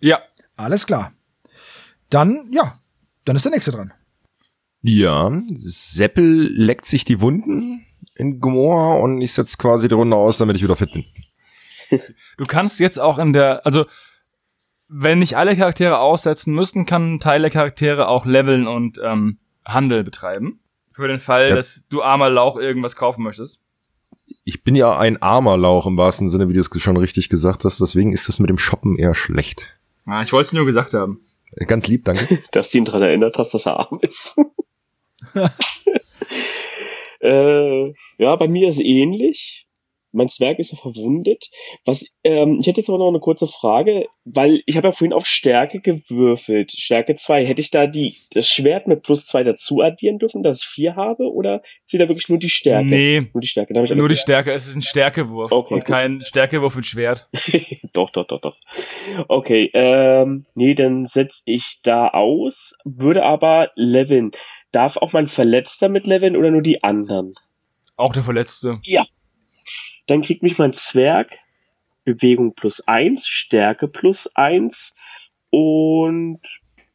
[0.00, 0.20] Ja.
[0.56, 1.12] Alles klar.
[2.08, 2.78] Dann, ja,
[3.26, 3.92] dann ist der nächste dran.
[4.80, 10.38] Ja, Seppel leckt sich die Wunden in Gomorra und ich setze quasi die Runde aus,
[10.38, 11.04] damit ich wieder fit bin.
[12.38, 13.84] Du kannst jetzt auch in der, also
[14.88, 19.38] wenn nicht alle Charaktere aussetzen müssen, kann ein Teil der Charaktere auch leveln und ähm,
[19.66, 20.60] Handel betreiben.
[20.92, 21.54] Für den Fall, Ja.
[21.54, 23.60] dass du armer Lauch irgendwas kaufen möchtest.
[24.44, 27.64] Ich bin ja ein armer Lauch im wahrsten Sinne, wie du es schon richtig gesagt
[27.64, 27.80] hast.
[27.80, 29.68] Deswegen ist das mit dem Shoppen eher schlecht.
[30.06, 31.20] Ah, ich wollte es nur gesagt haben.
[31.66, 32.42] Ganz lieb, danke.
[32.52, 34.36] dass du ihn daran erinnert hast, dass er arm ist.
[37.20, 39.66] äh, ja, bei mir ist ähnlich.
[40.14, 41.50] Mein Zwerg ist ja verwundet.
[41.84, 45.12] Was, ähm, ich hätte jetzt aber noch eine kurze Frage, weil ich habe ja vorhin
[45.12, 46.72] auf Stärke gewürfelt.
[46.72, 47.44] Stärke 2.
[47.44, 50.96] Hätte ich da die, das Schwert mit plus 2 dazu addieren dürfen, dass ich 4
[50.96, 51.32] habe?
[51.32, 52.86] Oder ist da wirklich nur die Stärke?
[52.86, 53.74] Nee, Nur die Stärke.
[53.74, 54.52] Nur die Stärke.
[54.52, 55.88] Es ist ein Stärkewurf Okay, und gut.
[55.88, 57.28] kein Stärkewurf mit Schwert.
[57.92, 58.56] doch, doch, doch, doch.
[59.28, 64.30] Okay, ähm, nee, dann setz ich da aus, würde aber leveln.
[64.72, 67.34] Darf auch mein Verletzter mit leveln oder nur die anderen?
[67.96, 68.80] Auch der Verletzte.
[70.06, 71.38] Dann kriegt mich mein Zwerg
[72.04, 74.94] Bewegung plus eins, Stärke plus eins
[75.50, 76.40] und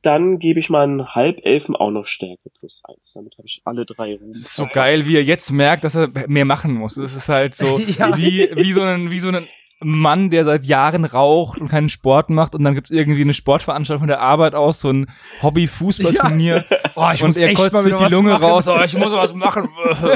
[0.02, 3.13] dann gebe ich meinen Halbelfen auch noch Stärke plus eins.
[3.13, 4.30] Damit habe ich alle drei Ruhm.
[4.30, 6.95] Es ist so geil, wie er jetzt merkt, dass er mehr machen muss.
[6.95, 8.15] Das ist halt so Ja.
[8.15, 9.48] wie, wie so ein, wie so ein
[9.82, 14.02] Mann, der seit Jahren raucht und keinen Sport macht und dann gibt's irgendwie eine Sportveranstaltung
[14.02, 15.08] von der Arbeit aus, so ein
[15.41, 16.65] Hobby-Fußballturnier.
[16.95, 18.43] Oh, ich und muss er kotzt mal sich die Lunge machen.
[18.43, 19.69] raus, oh, ich muss was machen.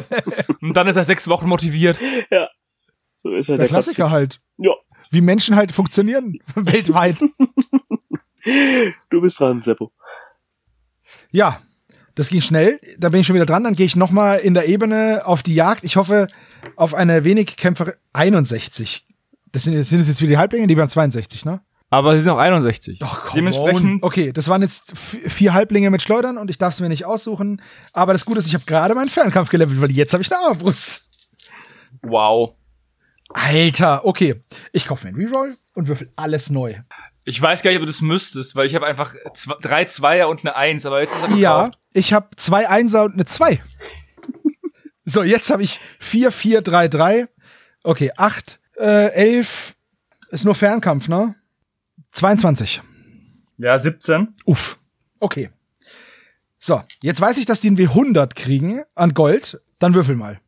[0.62, 2.00] und dann ist er sechs Wochen motiviert.
[3.24, 4.14] So ist er Der Klassiker Kotzfuchs.
[4.14, 4.42] halt.
[4.58, 4.72] Ja,
[5.12, 7.20] Wie Menschen halt funktionieren weltweit.
[9.10, 9.92] du bist dran, Seppo.
[11.32, 11.60] Ja,
[12.16, 12.80] das ging schnell.
[13.00, 13.64] Da bin ich schon wieder dran.
[13.64, 15.84] Dann gehe ich noch mal in der Ebene auf die Jagd.
[15.84, 16.28] Ich hoffe
[16.76, 19.06] auf eine wenig Kämpfer 61.
[19.52, 21.62] Das sind, das sind jetzt wieder die Halblinge, die waren 62, ne?
[21.90, 23.00] Aber sie sind auch 61.
[23.04, 24.08] Ach, come Dementsprechend, on.
[24.08, 27.62] Okay, das waren jetzt vier Halblinge mit Schleudern und ich darf es mir nicht aussuchen.
[27.94, 30.44] Aber das Gute ist, ich habe gerade meinen Fernkampf gelevelt, weil jetzt habe ich eine
[30.44, 31.08] Armbrust.
[32.02, 32.56] wow.
[33.34, 34.40] Alter, okay.
[34.72, 36.76] Ich kaufe mir einen Reroll und würfel alles neu.
[37.26, 40.28] Ich weiß gar nicht, ob du das müsstest, weil ich habe einfach zwei, drei Zweier
[40.30, 43.62] und eine Eins, aber jetzt ist er Ja, ich habe zwei Einser und eine zwei.
[45.06, 47.28] so, jetzt habe ich vier, vier, drei, drei.
[47.84, 49.76] Okay, acht, äh, elf.
[50.30, 51.36] Ist nur Fernkampf, ne?
[52.12, 52.82] 22.
[53.58, 54.36] Ja, 17.
[54.46, 54.78] Uff.
[55.20, 55.50] Okay.
[56.60, 59.60] So, jetzt weiß ich, dass die ein W100 kriegen an Gold.
[59.80, 60.40] Dann würfel mal.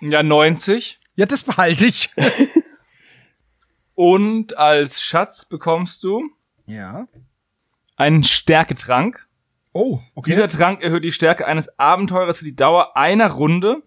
[0.00, 0.97] Ja, 90.
[1.18, 2.10] Ja, das behalte ich.
[3.96, 6.30] Und als Schatz bekommst du
[6.66, 7.08] ja.
[7.96, 9.26] einen Stärketrank.
[9.72, 10.30] Oh, okay.
[10.30, 13.82] Dieser Trank erhöht die Stärke eines Abenteurers für die Dauer einer Runde,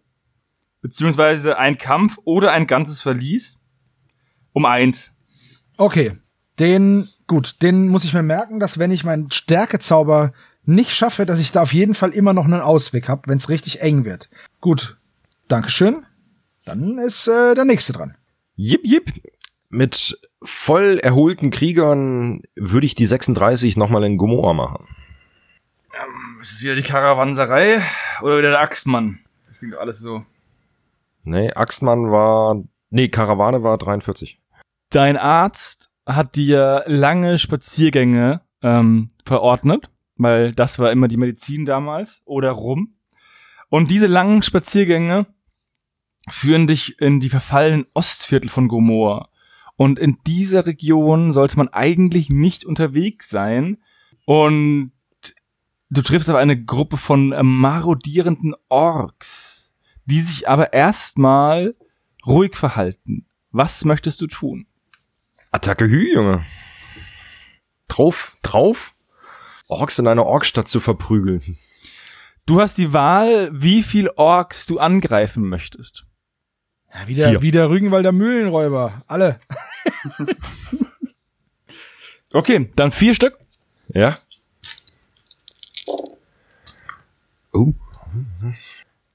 [0.81, 3.61] beziehungsweise ein Kampf oder ein ganzes Verlies
[4.51, 5.13] um eins.
[5.77, 6.17] Okay.
[6.59, 10.33] Den, gut, den muss ich mir merken, dass wenn ich meinen Stärkezauber
[10.65, 13.47] nicht schaffe, dass ich da auf jeden Fall immer noch einen Ausweg habe, wenn es
[13.47, 14.29] richtig eng wird.
[14.59, 14.97] Gut.
[15.47, 16.05] Dankeschön.
[16.65, 18.15] Dann ist äh, der nächste dran.
[18.55, 19.11] Jip, jip.
[19.69, 24.87] Mit voll erholten Kriegern würde ich die 36 nochmal in Gomorra machen.
[26.41, 27.81] Ist es wieder die Karawanserei
[28.21, 29.19] oder wieder der Axtmann?
[29.47, 30.25] Das klingt alles so.
[31.23, 34.39] Nee, Axtmann war, nee, Karawane war 43.
[34.89, 42.21] Dein Arzt hat dir lange Spaziergänge ähm, verordnet, weil das war immer die Medizin damals
[42.25, 42.95] oder rum.
[43.69, 45.27] Und diese langen Spaziergänge
[46.29, 49.29] führen dich in die verfallenen Ostviertel von Gomorra.
[49.75, 53.77] Und in dieser Region sollte man eigentlich nicht unterwegs sein.
[54.25, 54.91] Und
[55.89, 59.73] du triffst auf eine Gruppe von äh, marodierenden Orks,
[60.05, 61.75] die sich aber erstmal
[62.25, 63.25] ruhig verhalten.
[63.51, 64.67] Was möchtest du tun?
[65.51, 66.45] Attacke Hü, Junge.
[67.87, 68.93] Drauf, drauf.
[69.67, 71.57] Orks in einer Orkstadt zu verprügeln.
[72.45, 76.05] Du hast die Wahl, wie viel Orks du angreifen möchtest.
[76.93, 77.41] Ja, wieder, Vier.
[77.41, 79.03] wieder Rügenwalder Mühlenräuber.
[79.07, 79.39] Alle.
[82.33, 83.37] Okay, dann vier Stück.
[83.93, 84.15] Ja.
[87.51, 87.73] Oh.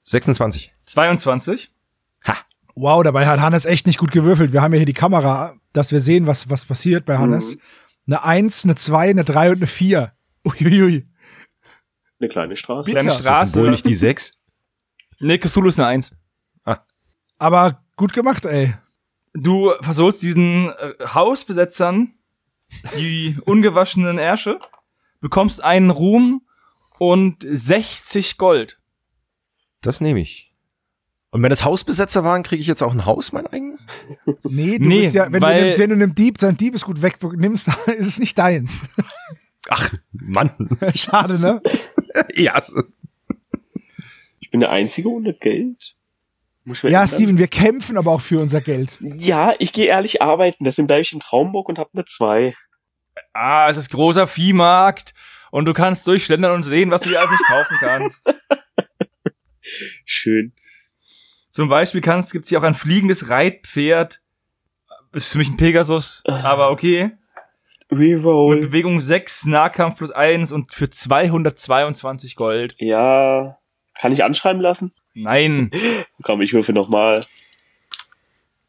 [0.02, 0.72] 26.
[0.84, 1.70] 22.
[2.78, 4.52] Wow, dabei hat Hannes echt nicht gut gewürfelt.
[4.52, 7.56] Wir haben ja hier die Kamera, dass wir sehen, was, was passiert bei Hannes.
[8.06, 10.12] Eine Eins, eine Zwei, eine Drei und eine Vier.
[10.44, 11.06] Uiuiui.
[12.20, 12.90] Eine kleine Straße.
[12.90, 13.00] Bitte.
[13.00, 13.58] Kleine Straße.
[13.58, 14.32] wohl nicht die 6.
[15.20, 16.12] Nee, Cthulhu ist eine Eins.
[17.38, 18.74] Aber gut gemacht, ey.
[19.34, 22.12] Du versuchst diesen äh, Hausbesetzern
[22.96, 24.58] die ungewaschenen Ärsche,
[25.20, 26.42] bekommst einen Ruhm
[26.98, 28.80] und 60 Gold.
[29.82, 30.52] Das nehme ich.
[31.30, 33.86] Und wenn das Hausbesetzer waren, kriege ich jetzt auch ein Haus, mein eigenes?
[34.48, 37.68] Nee, du Nee, bist ja, wenn, weil- du, wenn du einem Dieb sein Diebesgut wegnimmst,
[37.98, 38.82] ist es nicht deins.
[39.68, 40.78] Ach, Mann.
[40.94, 41.60] Schade, ne?
[42.34, 42.60] ja.
[44.40, 45.95] Ich bin der Einzige ohne Geld.
[46.66, 47.08] Muss Ja, ändern?
[47.08, 48.96] Steven, wir kämpfen aber auch für unser Geld.
[49.00, 50.64] Ja, ich gehe ehrlich arbeiten.
[50.64, 52.54] Deswegen bleibe ich in Traumburg und habe eine 2.
[53.32, 55.14] Ah, es ist großer Viehmarkt
[55.52, 58.26] und du kannst durchschlendern und sehen, was du dir alles nicht kaufen kannst.
[60.04, 60.52] Schön.
[61.50, 64.20] Zum Beispiel kannst, gibt's hier auch ein fliegendes Reitpferd.
[65.12, 67.12] Ist für mich ein Pegasus, aber okay.
[67.90, 68.58] Mit Reroll.
[68.58, 72.74] Bewegung 6, Nahkampf plus 1 und für 222 Gold.
[72.78, 73.58] Ja.
[73.94, 74.92] Kann ich anschreiben lassen?
[75.16, 75.70] Nein.
[76.22, 77.22] Komm, ich würfe nochmal.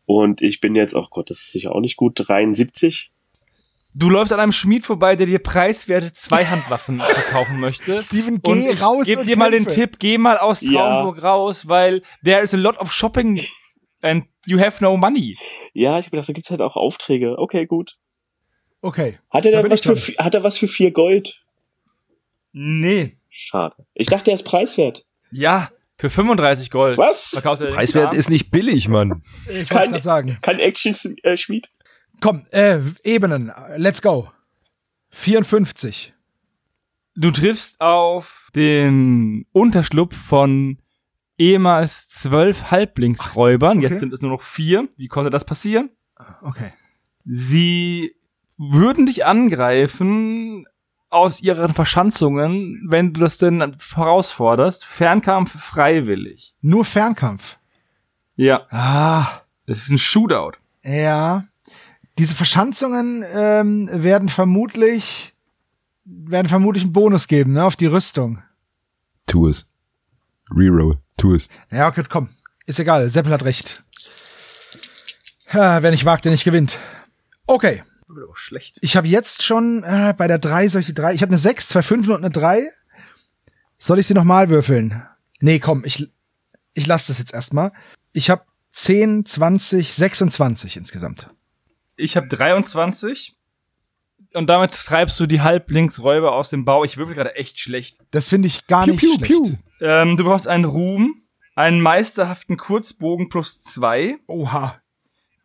[0.05, 3.11] Und ich bin jetzt, oh Gott, das ist sicher auch nicht gut, 73.
[3.93, 7.99] Du läufst an einem Schmied vorbei, der dir preiswerte Zweihandwaffen verkaufen möchte.
[7.99, 9.81] Steven, Und geh ich raus geb und dir mal den kämpfe.
[9.81, 10.71] Tipp, geh mal aus Ja.
[10.71, 13.43] Traumburg raus, weil there is a lot of shopping
[14.01, 15.37] and you have no money.
[15.73, 17.37] Ja, ich hab gedacht, da gibt's halt auch Aufträge.
[17.37, 17.97] Okay, gut.
[18.81, 19.17] Okay.
[19.31, 21.41] Hat er Da was für, hat er was für vier Gold?
[22.53, 23.17] Nee.
[23.29, 23.75] Schade.
[23.93, 25.05] Ich dachte, er ist preiswert.
[25.31, 26.97] Ja, für 35 Gold.
[26.97, 27.29] Was?
[27.29, 29.21] Verkaufst du den Preiswert ist nicht billig, Mann.
[29.45, 30.37] Ich wollte Kein- gerade sagen.
[30.41, 31.69] Kein Action-Schmied?
[32.21, 33.51] Komm, äh, Ebenen.
[33.77, 34.29] Let's go.
[35.11, 36.13] 54.
[37.15, 40.77] Du triffst auf den Unterschlupf von
[41.37, 43.79] ehemals zwölf Halblingsräubern.
[43.79, 43.87] okay.
[43.87, 44.87] Jetzt sind es nur noch vier.
[44.97, 45.89] Wie konnte das passieren?
[46.41, 46.73] Okay.
[47.25, 48.15] Sie
[48.57, 50.65] würden dich angreifen
[51.17, 54.85] aus ihren Verschanzungen, wenn du das denn herausforderst.
[54.85, 56.55] Fernkampf freiwillig.
[56.61, 57.57] Nur Fernkampf.
[58.35, 60.57] Ja, Ah, es ist ein Shootout.
[60.83, 61.45] ja.
[62.19, 65.35] Diese Verschanzungen ähm, werden vermutlich
[66.03, 68.41] werden vermutlich einen Bonus geben, ne, auf die Rüstung.
[69.27, 69.69] Tu es.
[70.49, 70.97] Reroll.
[71.17, 71.47] Tu es.
[71.69, 72.29] Ja, okay, komm.
[72.65, 73.07] Ist egal.
[73.09, 73.83] Seppel hat recht.
[75.53, 76.79] Ha, wer nicht wagt, der nicht gewinnt.
[77.45, 77.83] Okay.
[78.09, 78.77] Wird auch schlecht.
[78.81, 81.13] Ich habe jetzt schon äh, bei der 3, soll ich die 3?
[81.13, 82.71] Ich habe eine 6, zwei 5 und eine 3.
[83.77, 85.03] Soll ich sie nochmal würfeln?
[85.39, 86.09] Nee, komm, ich,
[86.73, 87.71] ich lasse das jetzt erstmal.
[88.13, 91.29] Ich habe 10, 20, 26 insgesamt.
[91.95, 93.35] Ich habe 23
[94.33, 96.83] und damit treibst du die Halblingsräuber aus dem Bau.
[96.83, 97.97] Ich würfel gerade echt schlecht.
[98.11, 99.31] Das finde ich gar Piu, nicht piu, schlecht.
[99.31, 99.55] piu.
[99.81, 101.23] Ähm, du brauchst einen Ruhm,
[101.55, 104.79] einen meisterhaften Kurzbogen plus zwei, Oha,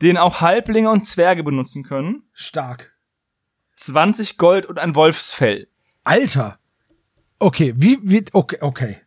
[0.03, 2.25] den auch Halblinge und Zwerge benutzen können.
[2.33, 2.93] stark.
[3.77, 5.69] 20 Gold und ein Wolfsfell.
[6.05, 6.59] Alter.
[7.39, 8.99] Okay, wie, wie, okay, okay.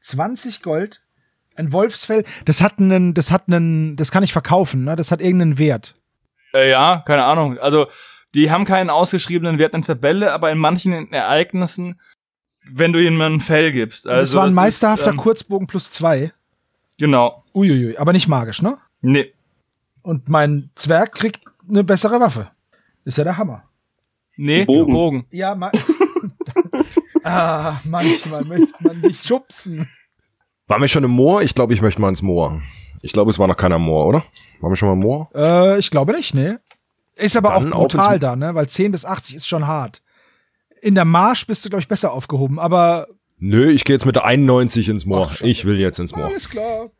[0.00, 1.02] 20 Gold,
[1.56, 4.96] ein Wolfsfell, das hat einen, das hat einen, das kann ich verkaufen, ne?
[4.96, 5.94] Das hat irgendeinen Wert.
[6.52, 7.58] Äh, ja, keine Ahnung.
[7.58, 7.86] Also,
[8.34, 12.00] die haben keinen ausgeschriebenen Wert in der Tabelle, aber in manchen Ereignissen,
[12.64, 14.08] wenn du ihnen ein Fell gibst.
[14.08, 16.32] Also, das war ein ist, meisterhafter ähm, Kurzbogen plus zwei.
[16.98, 17.44] Genau.
[17.54, 18.78] Uiuiui, aber nicht magisch, ne?
[19.00, 19.33] Nee.
[20.04, 22.50] Und mein Zwerg kriegt eine bessere Waffe.
[23.06, 23.64] Ist ja der Hammer.
[24.36, 24.92] Nee, Bogen.
[24.92, 25.26] Bogen.
[25.30, 25.72] Ja, ma
[27.24, 29.88] ah, manchmal möchte man dich schubsen.
[30.66, 31.40] Waren wir schon im Moor?
[31.40, 32.60] Ich glaube, ich möchte mal ins Moor.
[33.00, 34.24] Ich glaube, es war noch keiner im Moor, oder?
[34.60, 35.30] Waren wir schon mal im Moor?
[35.34, 36.60] Äh, ich glaube nicht, ne?
[37.16, 38.54] Ist aber Dann auch brutal da, ne?
[38.54, 40.02] Weil 10 bis 80 ist schon hart.
[40.82, 43.06] In der Marsch bist du, glaube ich, besser aufgehoben, aber
[43.38, 45.30] Nö, ich gehe jetzt mit der 91 ins Moor.
[45.30, 46.26] Ach, ich will jetzt ins Moor.
[46.26, 46.90] alles klar.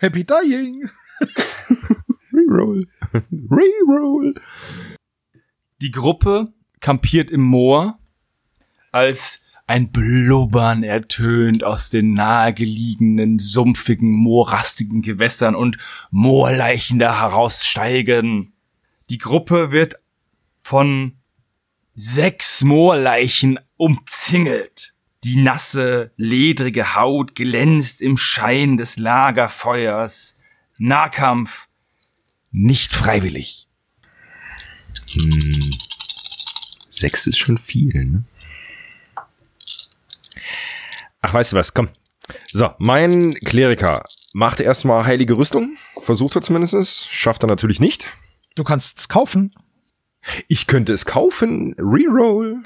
[0.00, 0.90] Happy Dying.
[2.32, 2.86] Reroll.
[3.32, 4.34] Reroll.
[5.80, 7.98] Die Gruppe kampiert im Moor,
[8.92, 15.76] als ein Blubbern ertönt aus den nahegelegenen, sumpfigen, moorrastigen Gewässern und
[16.10, 18.54] Moorleichen da heraussteigen.
[19.10, 19.96] Die Gruppe wird
[20.62, 21.18] von
[21.94, 24.94] sechs Moorleichen umzingelt.
[25.24, 30.37] Die nasse, ledrige Haut glänzt im Schein des Lagerfeuers.
[30.78, 31.68] Nahkampf
[32.50, 33.68] nicht freiwillig.
[36.88, 38.24] Sechs ist schon viel, ne?
[41.20, 41.74] Ach, weißt du was?
[41.74, 41.88] Komm.
[42.52, 45.76] So, mein Kleriker macht erstmal heilige Rüstung.
[46.02, 47.10] Versucht er zumindest.
[47.10, 48.06] Schafft er natürlich nicht.
[48.54, 49.50] Du kannst es kaufen.
[50.46, 51.74] Ich könnte es kaufen.
[51.78, 52.62] Reroll.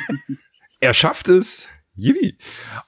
[0.80, 1.68] er schafft es.
[1.94, 2.36] Yippie.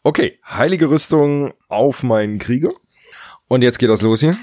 [0.03, 2.71] Okay, heilige Rüstung auf meinen Krieger.
[3.49, 4.37] Und jetzt geht das los hier.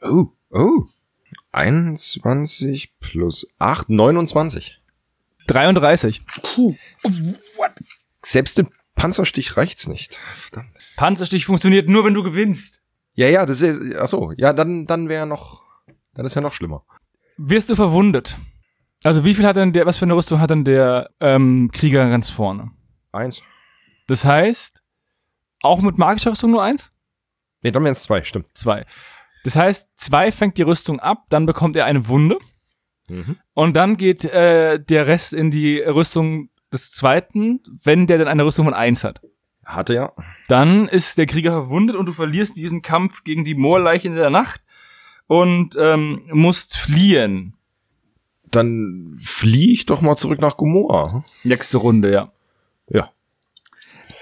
[0.00, 0.84] Oh, oh.
[1.52, 4.80] 21 plus 8, 29.
[5.48, 6.22] 33.
[8.22, 10.18] Selbst im Panzerstich reicht's nicht.
[10.34, 10.70] Verdammt.
[10.96, 12.82] Panzerstich funktioniert nur, wenn du gewinnst.
[13.14, 15.64] Ja, ja, das ist, ach so, ja, dann, dann wäre noch,
[16.14, 16.84] dann ist ja noch schlimmer.
[17.36, 18.36] Wirst du verwundet?
[19.04, 22.08] Also wie viel hat denn der, was für eine Rüstung hat denn der ähm, Krieger
[22.10, 22.70] ganz vorne?
[23.12, 23.42] Eins.
[24.06, 24.77] Das heißt,
[25.62, 26.92] auch mit magischer Rüstung nur eins?
[27.62, 28.48] Nee, dann wären es zwei, stimmt.
[28.54, 28.84] Zwei.
[29.44, 32.38] Das heißt, zwei fängt die Rüstung ab, dann bekommt er eine Wunde
[33.10, 33.36] Mhm.
[33.54, 38.44] und dann geht äh, der Rest in die Rüstung des zweiten, wenn der dann eine
[38.44, 39.22] Rüstung von eins hat.
[39.64, 40.12] Hatte ja.
[40.48, 44.28] Dann ist der Krieger verwundet und du verlierst diesen Kampf gegen die Moorleiche in der
[44.28, 44.60] Nacht
[45.26, 47.54] und ähm, musst fliehen.
[48.50, 51.24] Dann flieh ich doch mal zurück nach Gomorra.
[51.44, 52.32] Nächste Runde, ja.
[52.88, 53.10] Ja.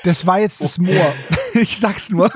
[0.06, 1.14] Das war jetzt das Moor.
[1.54, 2.30] ich sag's nur.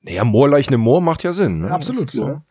[0.00, 1.60] Naja, Moorleichen im Moor macht ja Sinn.
[1.60, 1.70] Ne?
[1.70, 2.12] Absolut.
[2.12, 2.42] Ja.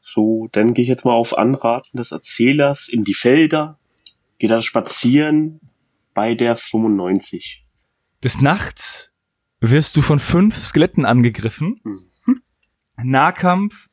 [0.00, 3.78] So, dann gehe ich jetzt mal auf Anraten des Erzählers in die Felder,
[4.38, 5.60] gehe dann spazieren
[6.14, 7.66] bei der 95.
[8.24, 9.12] Des Nachts
[9.60, 11.80] wirst du von fünf Skeletten angegriffen.
[11.84, 12.40] Mhm.
[13.02, 13.90] Nahkampf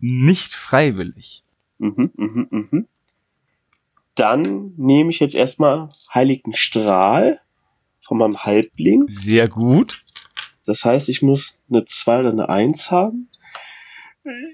[0.00, 1.44] nicht freiwillig.
[1.78, 2.88] Mhm, mhm, mhm.
[4.14, 7.40] Dann nehme ich jetzt erstmal Heiligen Strahl
[8.06, 9.06] von meinem Halbling.
[9.08, 10.02] Sehr gut.
[10.66, 13.30] Das heißt, ich muss eine 2 oder eine 1 haben.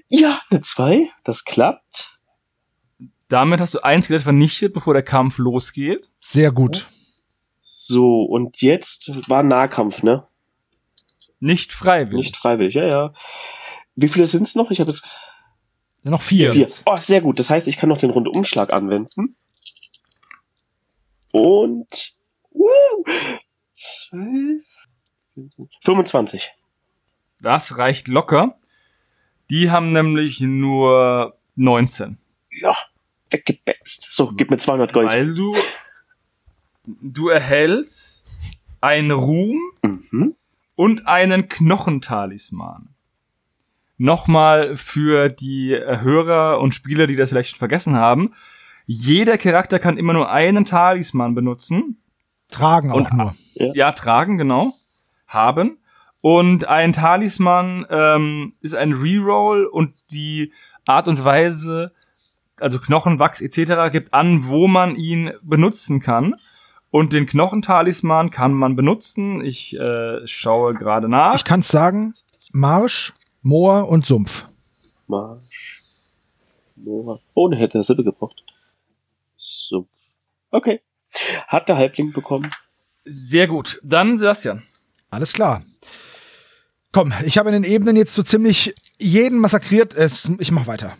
[0.07, 1.09] Ja, eine 2.
[1.23, 2.17] Das klappt.
[3.27, 6.09] Damit hast du ein Skelett vernichtet, bevor der Kampf losgeht.
[6.19, 6.89] Sehr gut.
[7.59, 10.25] So, und jetzt war Nahkampf, ne?
[11.39, 12.25] Nicht freiwillig.
[12.27, 13.13] Nicht freiwillig, ja, ja.
[13.95, 14.71] Wie viele sind's noch?
[14.71, 15.15] Ich habe jetzt
[16.03, 16.53] Ja, noch vier.
[16.53, 16.67] vier.
[16.85, 17.37] Oh, sehr gut.
[17.37, 19.35] Das heißt, ich kann noch den Rundumschlag anwenden.
[21.31, 22.13] Und
[22.53, 23.03] uh,
[23.73, 24.63] 12,
[25.83, 26.51] 25.
[27.41, 28.55] Das reicht locker.
[29.49, 32.17] Die haben nämlich nur 19.
[32.51, 32.75] Ja,
[33.29, 34.07] weggebetzt.
[34.11, 35.09] So, gib mir 200 Gold.
[35.09, 35.55] Weil du,
[36.85, 38.29] du erhältst
[38.81, 40.35] einen Ruhm Mhm.
[40.75, 42.89] und einen Knochentalisman.
[43.97, 48.33] Nochmal für die Hörer und Spieler, die das vielleicht schon vergessen haben.
[48.91, 52.01] Jeder Charakter kann immer nur einen Talisman benutzen.
[52.49, 53.35] Tragen auch Und- nur.
[53.53, 54.73] Ja, tragen, genau.
[55.27, 55.77] Haben.
[56.21, 60.51] Und ein Talisman ähm, ist ein Reroll und die
[60.87, 61.91] Art und Weise,
[62.59, 66.33] also Knochenwachs etc., gibt an, wo man ihn benutzen kann.
[66.89, 69.45] Und den Knochentalisman kann man benutzen.
[69.45, 71.35] Ich äh, schaue gerade nach.
[71.35, 72.15] Ich kann sagen,
[72.53, 74.47] Marsch, Moor und Sumpf.
[75.05, 75.83] Marsch.
[76.75, 77.19] Nora.
[77.35, 78.43] Ohne hätte er Sippe gebraucht.
[79.69, 79.87] So.
[80.49, 80.81] Okay.
[81.47, 82.51] Hat der Halbling bekommen.
[83.05, 83.79] Sehr gut.
[83.83, 84.63] Dann Sebastian.
[85.09, 85.63] Alles klar.
[86.91, 89.93] Komm, ich habe in den Ebenen jetzt so ziemlich jeden massakriert.
[89.93, 90.97] Es, ich mach weiter.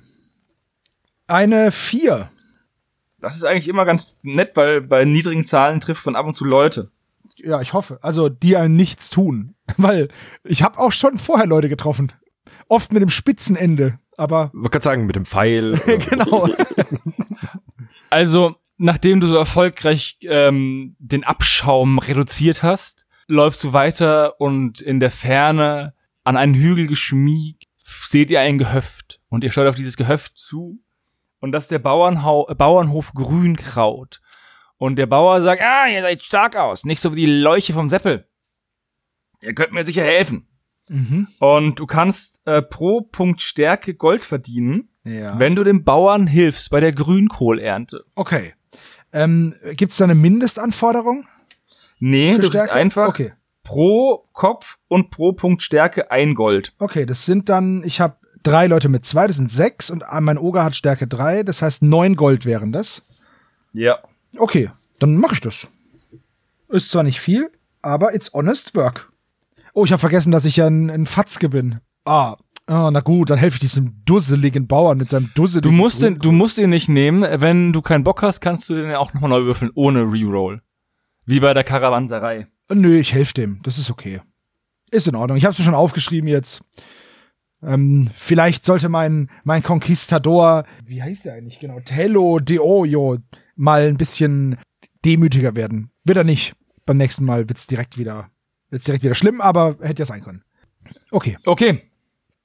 [1.26, 2.30] Eine vier.
[3.20, 6.46] Das ist eigentlich immer ganz nett, weil bei niedrigen Zahlen trifft man ab und zu
[6.46, 6.92] Leute.
[7.36, 8.00] Ja, ich hoffe.
[8.02, 9.56] Also, die einem nichts tun.
[9.78, 10.10] Weil
[10.44, 12.12] ich habe auch schon vorher Leute getroffen.
[12.68, 13.98] Oft mit dem spitzen Ende.
[14.18, 15.80] Aber Man kann sagen, mit dem Pfeil.
[16.10, 16.50] genau.
[18.10, 25.00] Also, nachdem du so erfolgreich ähm, den Abschaum reduziert hast, läufst du weiter und in
[25.00, 25.94] der Ferne
[26.24, 30.80] an einen Hügel geschmiegt seht ihr ein Gehöft und ihr schaut auf dieses Gehöft zu
[31.40, 34.22] und das ist der Bauernhau Bauernhof Grünkraut.
[34.78, 37.90] Und der Bauer sagt, ah, ihr seid stark aus, nicht so wie die Leuche vom
[37.90, 38.30] Seppel.
[39.42, 40.48] Ihr könnt mir sicher helfen.
[40.90, 41.28] Mhm.
[41.40, 45.40] Und du kannst äh, pro Punkt Stärke Gold verdienen, Ja.
[45.40, 48.04] wenn du dem Bauern hilfst bei der Grünkohlernte.
[48.16, 48.54] Okay.
[49.14, 51.26] Ähm, Gibt es da eine Mindestanforderung?
[52.00, 53.34] Nee, du kriegst einfach Okay.
[53.64, 56.74] pro Kopf und pro Punkt Stärke ein Gold.
[56.80, 60.38] Okay, das sind dann, ich habe drei Leute mit zwei, das sind sechs und mein
[60.38, 63.02] Oger hat Stärke drei, das heißt neun Gold wären das.
[63.74, 64.00] Ja.
[64.38, 65.68] Okay, dann mache ich das.
[66.70, 69.12] Ist zwar nicht viel, aber it's honest work.
[69.74, 71.80] Oh, ich habe vergessen, dass ich ja ein, ein Fatzke bin.
[72.06, 76.02] Ah, ah, na gut, dann helfe ich diesem dusseligen Bauern mit seinem dusseligen Du musst
[76.02, 77.26] den, du musst ihn nicht nehmen.
[77.42, 80.62] Wenn du keinen Bock hast, kannst du den auch nochmal neu würfeln, ohne Reroll.
[81.26, 82.48] Wie bei der Karawanserei.
[82.72, 83.60] Nö, ich helfe dem.
[83.64, 84.22] Das ist okay.
[84.92, 85.38] Ist in Ordnung.
[85.38, 86.64] Ich habe es mir schon aufgeschrieben jetzt.
[87.62, 93.18] Ähm, vielleicht sollte mein, mein Conquistador, wie heißt der eigentlich genau, Tello de Oyo,
[93.56, 94.58] mal ein bisschen
[95.06, 95.92] demütiger werden.
[96.04, 96.56] Wird er nicht.
[96.86, 98.30] Beim nächsten Mal wird's direkt wieder,
[98.70, 100.44] wird's direkt wieder schlimm, aber hätte ja sein können.
[101.12, 101.38] Okay.
[101.46, 101.82] Okay.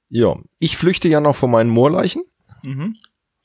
[0.09, 2.23] Ja, ich flüchte ja noch vor meinen Moorleichen.
[2.63, 2.97] Mhm.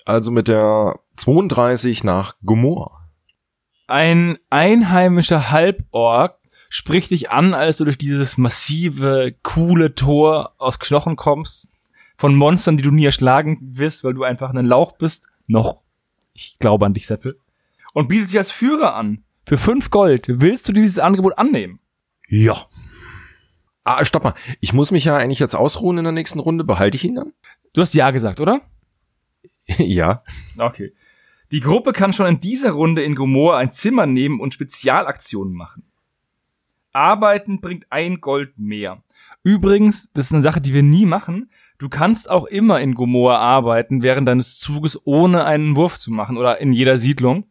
[0.05, 3.09] Also mit der 32 nach Gomorra.
[3.87, 6.39] Ein einheimischer Halborg
[6.69, 11.67] spricht dich an, als du durch dieses massive, coole Tor aus Knochen kommst.
[12.17, 15.27] Von Monstern, die du nie erschlagen wirst, weil du einfach ein Lauch bist.
[15.49, 15.83] Noch.
[16.35, 17.39] Ich glaube an dich, Seppel.
[17.93, 19.25] Und bietet sich als Führer an.
[19.47, 20.27] Für fünf Gold.
[20.29, 21.81] Willst du dieses Angebot annehmen?
[22.31, 22.57] Ja.
[23.83, 24.35] Ah, stopp mal.
[24.61, 26.65] Ich muss mich ja eigentlich jetzt ausruhen in der nächsten Runde.
[26.65, 27.33] Behalte ich ihn dann?
[27.73, 28.61] Du hast Ja gesagt, oder?
[29.79, 30.23] ja.
[30.57, 30.95] Okay.
[31.51, 35.83] Die Gruppe kann schon in dieser Runde in Gomorra ein Zimmer nehmen und Spezialaktionen machen.
[36.93, 39.03] Arbeiten bringt ein Gold mehr.
[39.43, 41.51] Übrigens, das ist eine Sache, die wir nie machen.
[41.79, 46.37] Du kannst auch immer in Gomorra arbeiten während deines Zuges, ohne einen Wurf zu machen
[46.37, 47.49] oder in jeder Siedlung.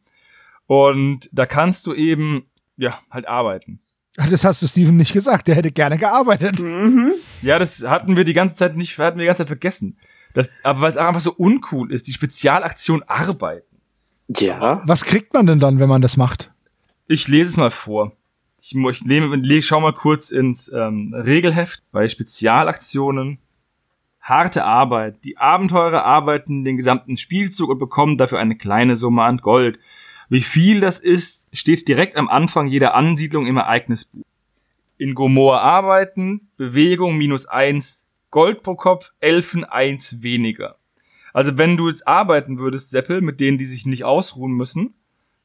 [0.68, 3.82] Und da kannst du eben, ja, halt arbeiten.
[4.30, 5.48] Das hast du Steven nicht gesagt.
[5.48, 6.60] Der hätte gerne gearbeitet.
[6.60, 7.14] Mhm.
[7.42, 9.98] Ja, das hatten wir die ganze Zeit nicht, hatten wir die ganze Zeit vergessen.
[10.34, 13.66] Das, aber weil es einfach so uncool ist, die Spezialaktion arbeiten.
[14.28, 14.82] Ja.
[14.86, 16.52] Was kriegt man denn dann, wenn man das macht?
[17.08, 18.12] Ich lese es mal vor.
[18.62, 23.40] Ich, ich nehme, le- schau mal kurz ins ähm, Regelheft bei Spezialaktionen.
[24.22, 25.24] Harte Arbeit.
[25.24, 29.80] Die Abenteurer arbeiten den gesamten Spielzug und bekommen dafür eine kleine Summe an Gold.
[30.28, 34.26] Wie viel das ist, steht direkt am Anfang jeder Ansiedlung im Ereignisbuch.
[34.98, 40.76] In Gomorra arbeiten, Bewegung minus eins, Gold pro Kopf, Elfen eins weniger.
[41.34, 44.94] Also wenn du jetzt arbeiten würdest, Seppel, mit denen, die sich nicht ausruhen müssen,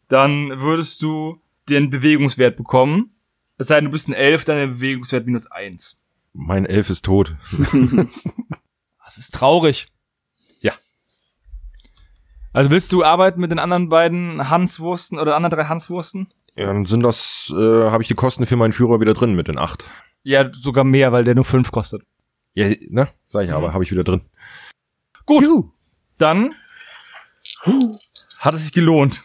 [0.09, 3.15] dann würdest du den Bewegungswert bekommen.
[3.57, 6.01] Es sei denn, du bist ein Elf, dann der Bewegungswert minus eins.
[6.33, 7.37] Mein Elf ist tot.
[9.05, 9.93] Das ist traurig.
[12.55, 16.29] Also willst du arbeiten mit den anderen beiden Hanswursten oder anderen drei Hanswursten?
[16.57, 19.49] ja, dann sind das, äh, habe ich die Kosten für meinen Führer wieder drin mit
[19.49, 19.89] den acht.
[20.23, 22.03] Ja, sogar mehr, weil der nur fünf kostet.
[22.55, 23.09] Ja, ne?
[23.25, 24.23] Sag ich aber, habe ich wieder drin.
[25.27, 25.45] Gut.
[26.19, 26.55] Dann
[28.39, 29.21] hat es sich gelohnt.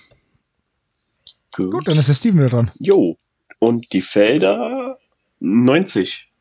[1.55, 1.71] Gut.
[1.71, 2.71] Gut, dann ist der Steven wieder dran.
[2.79, 3.15] Jo.
[3.59, 4.97] Und die Felder
[5.39, 6.31] 90.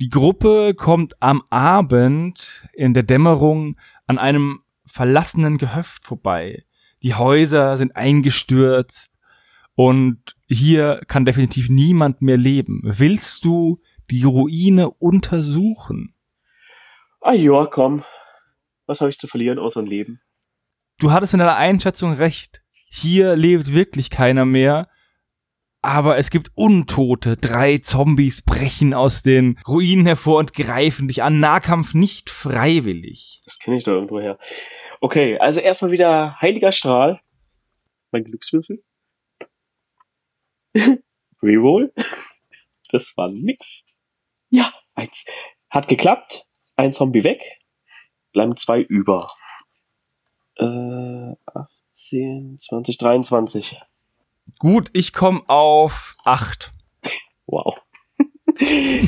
[0.00, 6.64] Die Gruppe kommt am Abend in der Dämmerung an einem verlassenen Gehöft vorbei.
[7.02, 9.12] Die Häuser sind eingestürzt
[9.74, 12.80] und hier kann definitiv niemand mehr leben.
[12.84, 13.78] Willst du
[14.10, 16.14] die Ruine untersuchen?
[17.20, 18.04] Ah ja, komm.
[18.86, 20.20] Was habe ich zu verlieren außer ein Leben?
[20.98, 22.62] Du hattest in deiner Einschätzung recht.
[22.88, 24.88] Hier lebt wirklich keiner mehr.
[25.82, 27.36] Aber es gibt Untote.
[27.36, 31.38] Drei Zombies brechen aus den Ruinen hervor und greifen dich an.
[31.38, 33.42] Nahkampf nicht freiwillig.
[33.44, 34.38] Das kenne ich doch irgendwo her.
[35.06, 37.20] Okay, also erstmal wieder Heiliger Strahl.
[38.10, 38.82] Mein Glückswürfel.
[41.40, 41.92] Reroll.
[42.90, 43.84] Das war nix.
[44.50, 45.24] Ja, eins.
[45.70, 46.44] Hat geklappt.
[46.74, 47.40] Ein Zombie weg.
[48.32, 49.30] Bleiben zwei über.
[50.56, 51.36] Äh,
[51.94, 53.80] 18, 20, 23.
[54.58, 56.72] Gut, ich komme auf acht.
[57.46, 57.80] Wow.
[58.58, 59.06] ich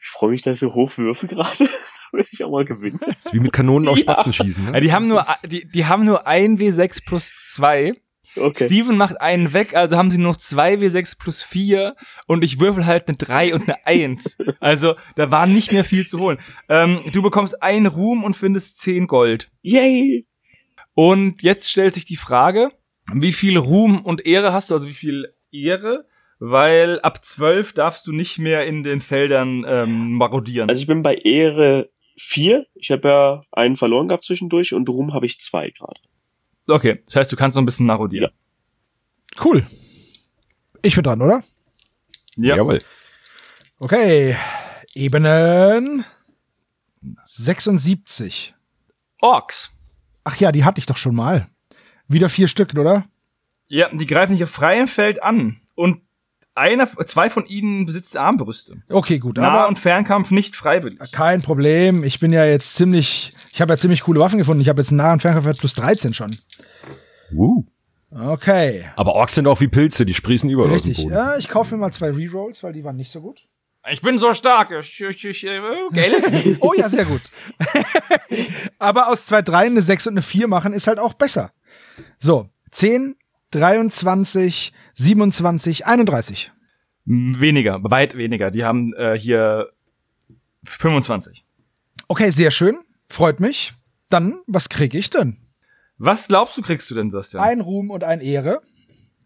[0.00, 1.68] freue mich, dass ich so hoch würfe gerade.
[2.16, 2.98] Will ich auch mal gewinnen.
[3.06, 4.02] Das ist wie mit Kanonen auf Ja.
[4.02, 4.64] Spatzen schießen.
[4.66, 4.80] Ja, Ne?
[4.80, 7.94] die haben nur, die, die haben nur ein W6 plus zwei.
[8.38, 8.66] Okay.
[8.66, 11.96] Steven macht einen weg, also haben sie noch zwei W6 plus vier
[12.26, 14.36] und ich würfel halt eine drei und eine eins.
[14.60, 16.36] Also da war nicht mehr viel zu holen.
[16.68, 19.50] Ähm, du bekommst einen Ruhm und findest zehn Gold.
[19.62, 20.26] Yay!
[20.94, 22.70] Und jetzt stellt sich die Frage,
[23.12, 26.06] wie viel Ruhm und Ehre hast du, also wie viel Ehre?
[26.38, 30.68] Weil ab zwölf darfst du nicht mehr in den Feldern ähm, marodieren.
[30.68, 31.88] Also ich bin bei Ehre
[32.18, 32.66] 4.
[32.74, 36.00] Ich habe ja einen verloren gehabt zwischendurch und Ruhm habe ich zwei gerade.
[36.68, 38.30] okay, das heißt, du kannst noch ein bisschen marodieren.
[39.42, 39.66] Cool.
[40.82, 41.42] Ich bin dran, oder?
[42.36, 42.56] Ja.
[42.56, 42.78] Jawohl.
[43.78, 44.36] Okay.
[44.94, 46.04] Ebenen
[47.24, 48.54] 76.
[49.20, 49.72] Orks.
[50.24, 51.48] Ach ja, die hatte ich doch schon mal.
[52.08, 53.06] Wieder vier Stück, oder?
[53.68, 55.60] Ja, die greifen auf freiem Feld an.
[55.74, 56.02] Und
[56.56, 58.82] einer, zwei von ihnen besitzt Armbrüste.
[58.88, 59.36] Okay, gut.
[59.36, 60.98] Nah- aber und Fernkampf nicht freiwillig.
[61.12, 62.02] kein Problem.
[62.02, 63.32] Ich bin ja jetzt ziemlich.
[63.52, 64.60] Ich habe ja ziemlich coole Waffen gefunden.
[64.60, 66.30] Ich habe jetzt einen Nah- und Fernkampf plus 13 schon.
[67.32, 67.64] Uh.
[68.10, 68.84] Okay.
[68.96, 70.96] Aber Orks sind auch wie Pilze, die sprießen überall aus Richtig.
[70.96, 71.14] dem Boden.
[71.14, 73.46] Ja, ich kaufe mir mal zwei Rerolls, weil die waren nicht so gut.
[73.90, 74.70] Ich bin so stark.
[74.80, 75.60] Ich, ich, ich, äh,
[75.92, 76.56] Geld.
[76.60, 77.20] Oh ja, sehr gut.
[78.78, 81.52] Aber aus zwei Dreien eine 6 und eine 4 machen ist halt auch besser.
[82.18, 83.16] So, 10,
[83.56, 86.52] 23, 27, 31.
[87.06, 88.50] weniger, weit weniger.
[88.50, 89.70] Die haben äh, hier
[90.64, 91.44] 25.
[92.08, 92.78] Okay, sehr schön.
[93.08, 93.72] Freut mich.
[94.10, 95.38] Dann, was kriege ich denn?
[95.98, 97.42] Was glaubst du, kriegst du denn, Sebastian?
[97.42, 98.60] Ein Ruhm und ein Ehre.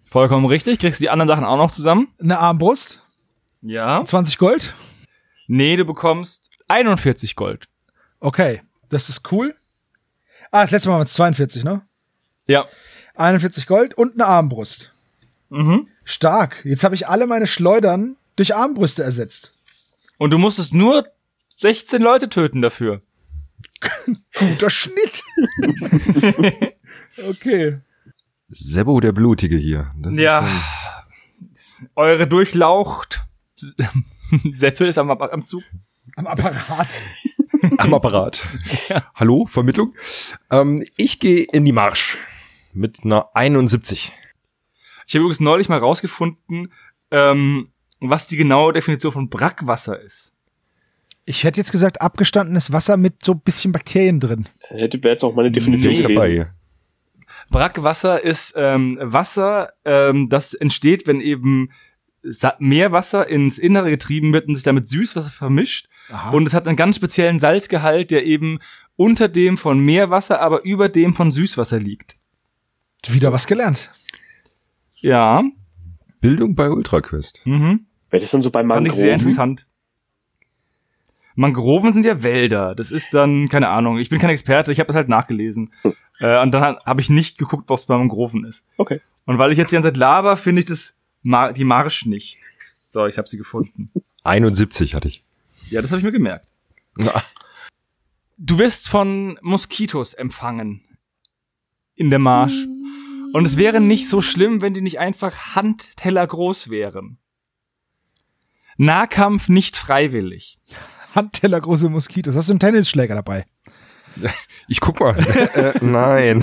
[0.05, 0.79] Vollkommen richtig.
[0.79, 2.09] Kriegst du die anderen Sachen auch noch zusammen?
[2.21, 3.01] Eine Armbrust.
[3.63, 4.05] Ja.
[4.05, 4.75] 20 Gold.
[5.49, 7.69] Nee, du bekommst 41 Gold.
[8.21, 9.57] Okay, das ist cool.
[10.53, 11.83] Ah, das letzte Mal waren es 42, ne?
[12.47, 12.67] Ja.
[13.21, 14.93] 41 Gold und eine Armbrust.
[15.51, 15.89] Mhm.
[16.05, 16.65] Stark.
[16.65, 19.55] Jetzt habe ich alle meine Schleudern durch Armbrüste ersetzt.
[20.19, 21.07] Und du musstest nur
[21.59, 23.03] 16 Leute töten dafür.
[24.35, 25.23] Guter Schnitt.
[27.29, 27.81] okay.
[28.49, 29.93] Sebo der Blutige hier.
[29.99, 30.47] Das Ja.
[31.95, 33.23] Eure durchlaucht.
[34.55, 35.63] Seppel ist am, am Zug.
[36.17, 36.89] Am Apparat.
[37.79, 38.47] Am Apparat.
[39.15, 39.95] Hallo, Vermittlung.
[40.51, 42.17] Ähm, ich gehe in die Marsch
[42.73, 44.13] mit einer 71.
[45.07, 46.73] Ich habe übrigens neulich mal rausgefunden,
[47.11, 47.69] ähm,
[48.01, 50.33] was die genaue Definition von Brackwasser ist.
[51.27, 54.49] Ich hätte jetzt gesagt, abgestandenes Wasser mit so ein bisschen Bakterien drin.
[54.69, 56.15] Hätte wäre jetzt auch meine Definition gewesen.
[56.15, 56.51] dabei.
[57.51, 61.71] Brackwasser ist ähm, Wasser, ähm, das entsteht, wenn eben
[62.59, 65.89] Meerwasser ins Innere getrieben wird und sich damit Süßwasser vermischt.
[66.11, 66.31] Aha.
[66.31, 68.59] Und es hat einen ganz speziellen Salzgehalt, der eben
[68.97, 72.20] unter dem von Meerwasser, aber über dem von Süßwasser liegt.
[73.09, 73.91] Wieder was gelernt.
[75.01, 75.43] Ja,
[76.21, 77.43] Bildung bei UltraQuest.
[77.47, 77.87] mhm.
[78.11, 79.21] Wäre das dann so bei fand ich sehr Mangroven?
[79.21, 79.67] interessant.
[81.37, 82.75] Mangroven sind ja Wälder.
[82.75, 85.71] Das ist dann, keine Ahnung, ich bin kein Experte, ich habe das halt nachgelesen.
[86.19, 88.67] Äh, und dann habe ich nicht geguckt, was bei Mangroven ist.
[88.77, 89.01] Okay.
[89.27, 92.41] Und weil ich jetzt die ganze Zeit laber, finde ich das Mar die Marsch nicht.
[92.85, 93.91] So, ich habe sie gefunden.
[94.25, 95.23] 71 hatte ich.
[95.71, 96.47] Ja, das habe ich mir gemerkt.
[96.97, 97.23] Na,
[98.37, 100.83] Du wirst von Moskitos empfangen
[101.95, 102.65] in der Marsch.
[103.33, 107.19] Und es wäre nicht so schlimm, wenn die nicht einfach Handteller groß wären.
[108.77, 110.59] Nahkampf nicht freiwillig.
[111.15, 112.35] Handteller große Moskitos.
[112.35, 113.45] Hast du einen Tennisschläger dabei?
[114.69, 115.17] ich guck mal.
[115.55, 116.43] äh, nein.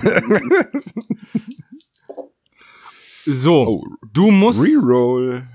[3.26, 3.84] So, Oh.
[4.14, 4.62] du musst.
[4.62, 5.48] Reroll.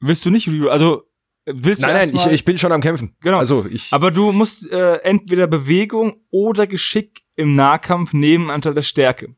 [0.00, 0.70] Willst du nicht reroll?
[0.70, 1.02] Also
[1.44, 3.14] willst Nein, du nein, ich, ich bin schon am Kämpfen.
[3.20, 3.38] Genau.
[3.38, 3.92] Also ich.
[3.92, 9.34] Aber du musst äh, entweder Bewegung oder Geschick im Nahkampf nehmen anstatt der Stärke.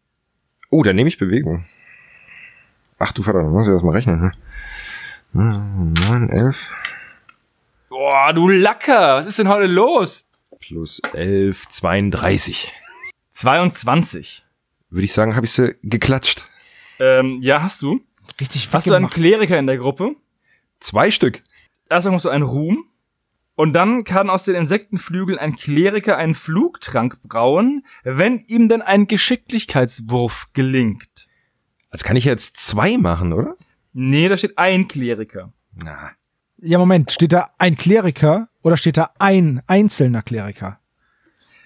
[0.70, 1.64] Oh, dann nehme ich Bewegung.
[2.98, 4.20] Ach du Vater, muss ich das mal rechnen.
[4.20, 4.32] Ne?
[5.32, 6.70] 9, 11.
[7.88, 10.28] Boah, du Lacker, was ist denn heute los?
[10.60, 12.72] Plus 11, 32.
[13.30, 14.44] 22.
[14.90, 16.44] Würde ich sagen, habe ich sie geklatscht.
[16.98, 18.00] Ähm, ja, hast du.
[18.40, 19.08] Richtig Hast du einen.
[19.08, 20.14] Kleriker in der Gruppe?
[20.80, 21.42] Zwei Stück.
[21.88, 22.84] Erstmal musst du einen Ruhm.
[23.54, 29.06] Und dann kann aus den Insektenflügeln ein Kleriker einen Flugtrank brauen, wenn ihm denn ein
[29.06, 31.28] Geschicklichkeitswurf gelingt.
[31.90, 33.54] Also kann ich jetzt zwei machen, oder?
[33.92, 35.52] Nee, da steht ein Kleriker.
[35.74, 36.12] Na.
[36.58, 40.78] Ja, Moment, steht da ein Kleriker oder steht da ein einzelner Kleriker?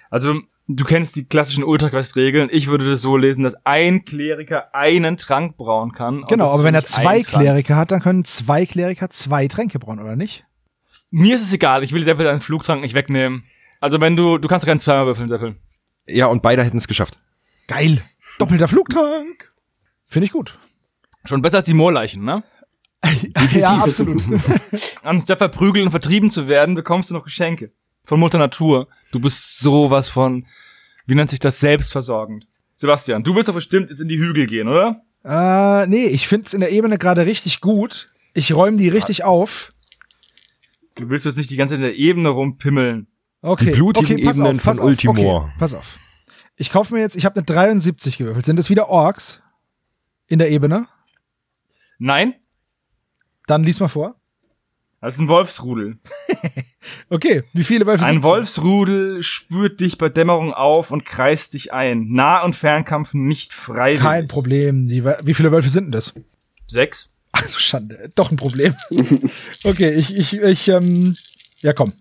[0.08, 2.48] Also, du kennst die klassischen Ultraquest-Regeln.
[2.52, 6.24] Ich würde das so lesen, dass ein Kleriker einen Trank brauen kann.
[6.28, 7.22] Genau, aber wenn er zwei.
[7.22, 10.44] Kleriker hat, dann können zwei Kleriker zwei Tränke brauen, oder nicht?
[11.16, 13.44] Mir ist es egal, ich will selber deinen Flugtrank nicht wegnehmen.
[13.78, 15.54] Also wenn du, du kannst doch keinen zweimal würfeln, Seppel.
[16.08, 17.18] Ja, und beide hätten es geschafft.
[17.68, 18.02] Geil.
[18.40, 19.52] Doppelter Flugtrank.
[20.06, 20.58] Finde ich gut.
[21.24, 22.42] Schon besser als die Moorleichen, ne?
[23.52, 24.24] Ja, absolut.
[25.04, 27.70] Anstatt verprügelt und vertrieben zu werden, bekommst du noch Geschenke.
[28.02, 28.88] Von Mutter Natur.
[29.12, 30.46] Du bist sowas von,
[31.06, 32.48] wie nennt sich das, selbstversorgend.
[32.74, 35.00] Sebastian, du willst doch bestimmt jetzt in die Hügel gehen, oder?
[35.24, 38.08] äh, nee, ich finde es in der Ebene gerade richtig gut.
[38.32, 39.70] Ich räume die richtig auf.
[40.96, 43.08] Du willst jetzt nicht die ganze Zeit in der Ebene rumpimmeln.
[43.42, 43.66] Okay.
[43.66, 44.90] Die blutigen okay, pass Ebenen auf, pass von auf.
[44.90, 45.42] Ultimor.
[45.42, 45.98] Okay, pass auf.
[46.56, 48.46] Ich kaufe mir jetzt, ich habe eine 73 gewürfelt.
[48.46, 49.42] Sind das wieder Orks
[50.26, 50.86] in der Ebene?
[51.98, 52.34] Nein,
[53.46, 54.14] Dann lies mal vor.
[55.00, 55.98] das ist ein Wolfsrudel.
[57.08, 58.26] Okay, wie viele Wölfe Ein sind's?
[58.26, 62.08] Wolfsrudel spürt dich bei Dämmerung auf und kreist dich ein.
[62.12, 64.02] Nah- und Fernkampf nicht freiwillig.
[64.02, 64.86] Kein Problem.
[64.86, 66.12] Die, wie viele Wölfe sind denn das?
[66.66, 67.10] Sechs.
[67.36, 68.74] Ach du Schande, doch ein Problem.
[69.64, 71.16] okay, ich, ich, ich, ähm,
[71.62, 71.92] ja komm.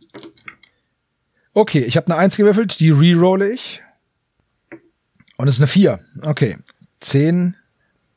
[1.54, 3.82] Okay, ich habe eine 1 gewürfelt, die rerolle ich.
[5.38, 6.00] Und es ist eine 4.
[6.22, 6.58] Okay.
[7.00, 7.56] 10,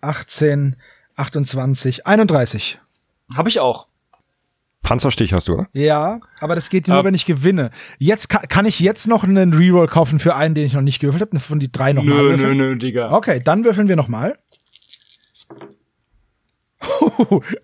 [0.03, 0.77] 18,
[1.17, 2.81] 28, 31.
[3.35, 3.87] Hab ich auch.
[4.83, 5.69] Panzerstich hast du, oder?
[5.73, 7.05] Ja, aber das geht nur, Ah.
[7.05, 7.71] wenn ich gewinne.
[7.99, 11.01] Jetzt kann, kann ich jetzt noch einen Reroll kaufen für einen, den ich noch nicht
[11.01, 12.57] gewürfelt habe, von die drei nochmal Nö, würfeln.
[12.57, 13.11] nö, nö, Digga.
[13.13, 14.39] Okay, dann würfeln wir nochmal.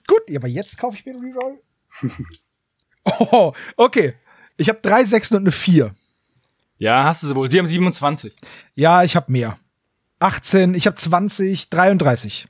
[0.07, 1.59] Gut, aber jetzt kaufe ich mir einen Reroll.
[3.05, 4.15] oh, okay.
[4.57, 5.95] Ich habe drei Sechsen und eine 4.
[6.79, 7.49] Ja, hast du sie wohl.
[7.49, 8.35] Sie haben 27.
[8.75, 9.59] Ja, ich habe mehr.
[10.19, 12.47] 18, ich habe 20, 33.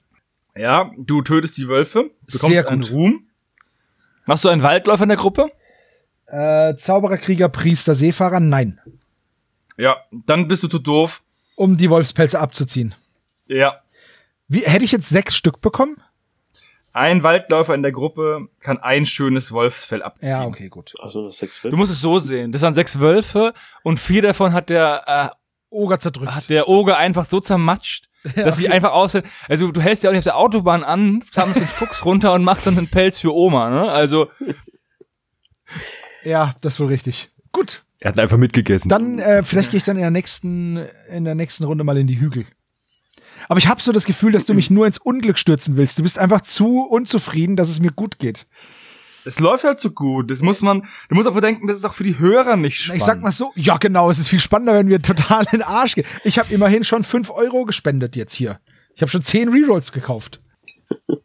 [0.55, 2.91] Ja, du tötest die Wölfe, bekommst Sehr einen gut.
[2.91, 3.27] Ruhm.
[4.27, 5.51] Hast du einen Waldläufer in der Gruppe?
[6.27, 8.81] Äh, Zauberer, Krieger, Priester, Seefahrer, nein.
[9.77, 9.97] Ja,
[10.27, 11.23] dann bist du zu doof.
[11.57, 12.95] Um die Wolfspelze abzuziehen.
[13.47, 13.75] Ja.
[14.49, 15.97] Wie, hätte ich jetzt sechs Stück bekommen?
[16.93, 20.29] Ein Waldläufer in der Gruppe kann ein schönes Wolfsfell abziehen.
[20.29, 20.95] Ja, okay, gut.
[21.01, 22.53] Also das sechs Du musst es so sehen.
[22.53, 25.33] Das waren sechs Wölfe und vier davon hat der,
[25.71, 26.35] Oger äh, zerdrückt.
[26.35, 29.25] hat der Oger einfach so zermatscht, dass sie einfach aussehen.
[29.49, 32.45] Also du hältst ja auch nicht auf der Autobahn an, sammelst den Fuchs runter und
[32.45, 33.91] machst dann einen Pelz für Oma, ne?
[33.91, 34.29] Also,
[36.25, 37.31] Ja, das ist wohl richtig.
[37.53, 37.85] Gut.
[38.01, 38.89] Er hat einfach mitgegessen.
[38.89, 40.77] Dann, äh, vielleicht gehe ich dann in der nächsten,
[41.09, 42.47] in der nächsten Runde mal in die Hügel.
[43.49, 45.99] Aber ich habe so das Gefühl, dass du mich nur ins Unglück stürzen willst.
[45.99, 48.47] Du bist einfach zu unzufrieden, dass es mir gut geht.
[49.25, 50.31] es läuft halt so gut.
[50.31, 53.01] Das muss man, du musst auch bedenken, das ist auch für die Hörer nicht spannend.
[53.01, 55.63] Ich sag mal so, ja genau, es ist viel spannender, wenn wir total in den
[55.63, 56.07] Arsch gehen.
[56.25, 58.61] Ich habe immerhin schon 5 Euro gespendet jetzt hier.
[58.95, 60.41] Ich habe schon 10 Rerolls gekauft.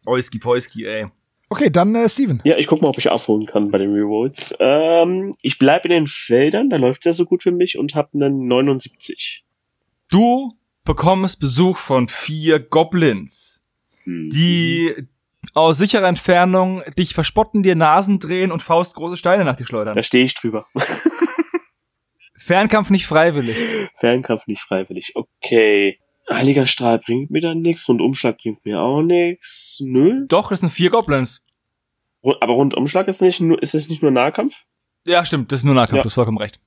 [0.05, 1.07] Oiski Poiski, ey.
[1.49, 2.41] Okay, dann äh, Steven.
[2.43, 4.53] Ja, ich guck mal, ob ich aufholen kann bei den Rerolls.
[4.59, 8.13] Ähm, ich bleib in den Feldern, da läuft ja so gut für mich und hab
[8.13, 9.45] einen 79.
[10.09, 10.56] Du
[10.87, 13.63] bekommst Besuch von vier Goblins,
[14.05, 14.29] Hm.
[14.31, 14.93] die
[15.53, 19.95] aus sicherer Entfernung dich verspotten, dir Nasen drehen und faustgroße Steine nach dir schleudern.
[19.95, 20.65] Da stehe ich drüber.
[22.35, 23.57] Fernkampf nicht freiwillig.
[23.95, 25.13] Fernkampf nicht freiwillig.
[25.15, 25.99] Okay.
[26.29, 29.77] Heiliger Strahl bringt mir dann nichts, Rundumschlag bringt mir auch nichts.
[29.81, 30.25] Nö.
[30.27, 31.43] Doch, das sind vier Goblins.
[32.41, 34.53] Aber Rundumschlag ist nicht nur, ist es nicht nur Nahkampf?
[35.05, 36.01] Ja, stimmt, das ist nur Nahkampf, Ja.
[36.03, 36.59] du hast vollkommen recht.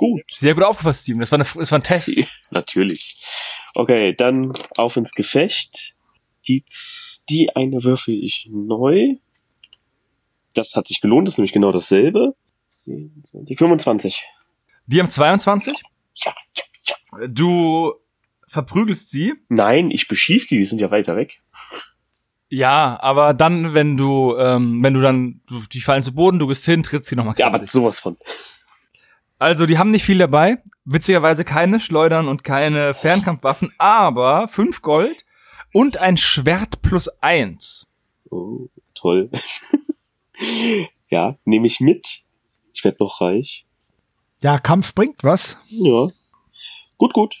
[0.00, 0.22] Gut.
[0.30, 1.20] Sehr gut aufgefasst, Steven.
[1.20, 2.10] Das war, eine, das war ein Test.
[2.50, 3.22] Natürlich.
[3.74, 5.94] Okay, dann auf ins Gefecht.
[6.48, 6.64] Die,
[7.28, 9.16] die eine würfel ich neu.
[10.54, 12.34] Das hat sich gelohnt, das ist nämlich genau dasselbe.
[12.66, 14.24] 10, 20, 25.
[14.86, 15.82] Die haben 22.
[16.14, 17.26] Ja, ja, ja.
[17.28, 17.92] Du
[18.48, 19.34] verprügelst sie.
[19.50, 21.42] Nein, ich beschieß die, die sind ja weiter weg.
[22.48, 26.46] Ja, aber dann, wenn du, ähm, wenn du dann, du, die fallen zu Boden, du
[26.46, 28.16] gehst hin, trittst sie nochmal Ja, aber sowas von.
[29.40, 30.58] Also, die haben nicht viel dabei.
[30.84, 35.24] Witzigerweise keine Schleudern und keine Fernkampfwaffen, aber fünf Gold
[35.72, 37.88] und ein Schwert plus eins.
[38.30, 39.30] Oh, toll.
[41.08, 42.20] ja, nehme ich mit.
[42.74, 43.64] Ich werde noch reich.
[44.42, 45.56] Ja, Kampf bringt was.
[45.68, 46.08] Ja.
[46.98, 47.36] Gut, gut.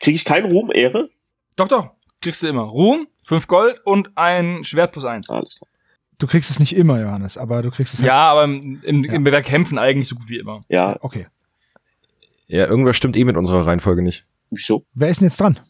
[0.00, 1.10] Kriege ich keinen Ruhm, Ehre?
[1.54, 2.62] Doch, doch, kriegst du immer.
[2.62, 5.30] Ruhm, fünf Gold und ein Schwert plus eins.
[5.30, 5.70] Alles klar.
[6.20, 9.04] Du kriegst es nicht immer, Johannes, aber du kriegst es halt- Ja, aber im, im,
[9.04, 10.64] im wir kämpfen eigentlich so gut wie immer.
[10.68, 11.26] Ja, Okay.
[12.46, 14.24] Ja, irgendwas stimmt eh mit unserer Reihenfolge nicht.
[14.50, 14.84] wieso?
[14.94, 15.60] Wer ist denn jetzt dran?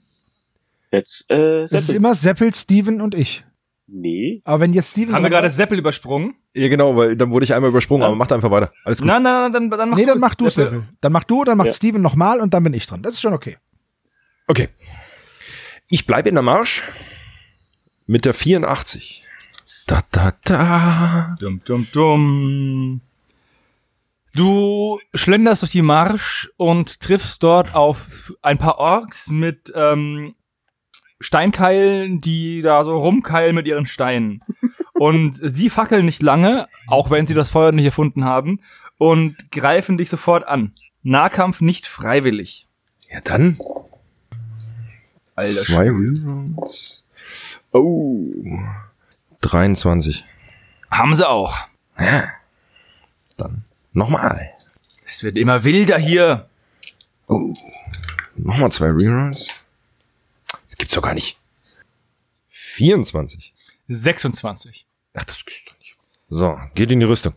[0.91, 1.97] Jetzt, äh, Das ist Seppel.
[1.97, 3.45] immer Seppel, Steven und ich.
[3.87, 4.41] Nee.
[4.45, 6.35] Aber wenn jetzt Steven Haben wir gerade Seppel übersprungen?
[6.55, 8.07] Ja, genau, weil dann wurde ich einmal übersprungen, Ja.
[8.09, 8.73] aber mach einfach weiter.
[8.85, 9.09] Alles gut.
[9.09, 10.83] Nein, nein, nein, dann, dann mach Nee, du dann jetzt mach du Seppel.
[11.01, 11.73] Dann mach du, dann macht Ja.
[11.75, 13.03] Steven nochmal und dann bin ich dran.
[13.03, 13.57] Das ist schon okay.
[14.49, 14.69] Okay.
[15.91, 16.83] Ich bleibe in der Marsch
[18.07, 19.25] mit der 84.
[20.21, 21.37] Da, da.
[21.41, 23.01] Dum, dum, dum.
[24.35, 30.35] Du schlenderst durch die Marsch und triffst dort auf ein paar Orks mit ähm,
[31.21, 34.43] Steinkeilen, die da so rumkeilen mit ihren Steinen.
[34.93, 38.61] Und sie fackeln nicht lange, auch wenn sie das Feuer nicht erfunden haben,
[38.99, 40.75] und greifen dich sofort an.
[41.03, 42.67] Nahkampf nicht freiwillig.
[43.11, 43.57] Ja, dann.
[45.35, 47.05] Alter Zwei Rerolls.
[47.73, 48.35] Oh.
[49.43, 50.25] 23.
[50.91, 51.57] Haben sie auch.
[53.37, 54.53] Dann nochmal.
[55.09, 56.49] Es wird immer wilder hier.
[58.37, 59.49] Nochmal zwei Rerolls.
[60.69, 61.39] Das gibt's doch gar nicht.
[62.49, 63.53] 24.
[63.89, 64.87] 26.
[65.15, 65.97] Ach, das gibt's doch nicht.
[66.29, 67.35] So, geht in die Rüstung.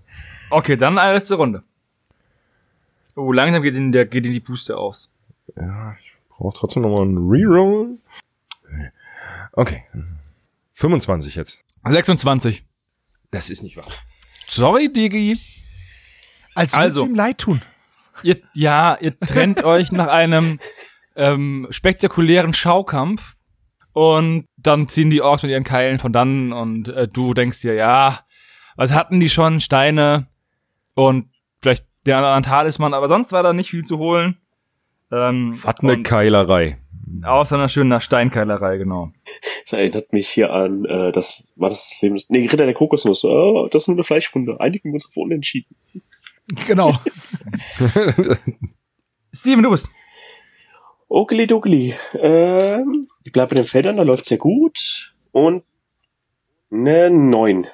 [0.50, 1.64] Okay, dann eine letzte Runde.
[3.16, 5.10] Oh, langsam geht in, der, geht in die Puste aus.
[5.56, 7.98] Ja, ich brauche trotzdem nochmal einen Reroll.
[9.52, 9.84] Okay.
[10.84, 11.64] 25 jetzt.
[11.86, 12.66] 26.
[13.32, 13.86] Das ist nicht wahr.
[14.50, 15.38] Sorry, Digi.
[16.56, 17.02] Als Also.
[17.02, 17.06] also.
[17.06, 17.62] ihm leid tun.
[18.22, 20.60] Ihr, ja, ihr trennt euch nach einem
[21.16, 23.36] ähm, spektakulären Schaukampf
[23.94, 27.76] und dann ziehen die Orks mit ihren Keilen von dann und äh, du denkst dir,
[27.76, 28.20] ja,
[28.76, 29.62] was hatten die schon?
[29.62, 30.28] Steine
[30.96, 31.28] und
[31.62, 34.38] vielleicht der anderen Talisman, aber sonst war da nicht viel zu holen.
[35.14, 36.78] Ähm, Was eine Keilerei.
[37.24, 39.14] außer einer schönen Steinkeilerei, genau.
[39.64, 43.24] Das erinnert mich hier an, äh, das war das Leben des, nee, Ritter der Kokosnuss.
[43.24, 44.60] Oh, das ist nur eine Fleischwunde.
[44.60, 45.76] Einigen wir uns auf unentschieden.
[46.68, 47.00] Genau.
[49.34, 49.90] Steven, du bist.
[51.08, 51.96] Okeli dokeli.
[52.20, 55.14] Ähm, ich bleibe bei den Feldern, da läuft sehr gut.
[55.32, 55.64] Und
[56.70, 57.66] ne neun.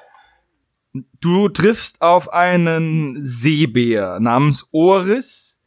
[1.20, 5.59] Du triffst auf einen Seebär namens Oris.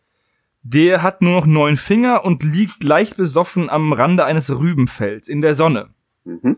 [0.63, 5.41] Der hat nur noch neun Finger und liegt leicht besoffen am Rande eines Rübenfelds in
[5.41, 5.93] der Sonne.
[6.23, 6.57] Mhm.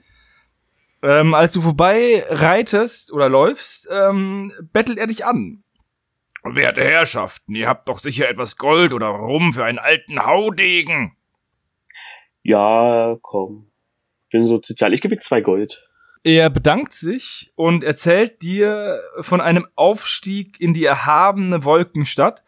[1.01, 5.63] Ähm, als du vorbei reitest oder läufst, ähm, bettelt er dich an.
[6.43, 11.17] Werte Herrschaften, ihr habt doch sicher etwas Gold oder Rum für einen alten Haudegen.
[12.43, 13.71] Ja, komm.
[14.31, 14.93] Bin so sozial.
[14.93, 15.87] Ich gebe ihm zwei Gold.
[16.23, 22.43] Er bedankt sich und erzählt dir von einem Aufstieg in die erhabene Wolkenstadt.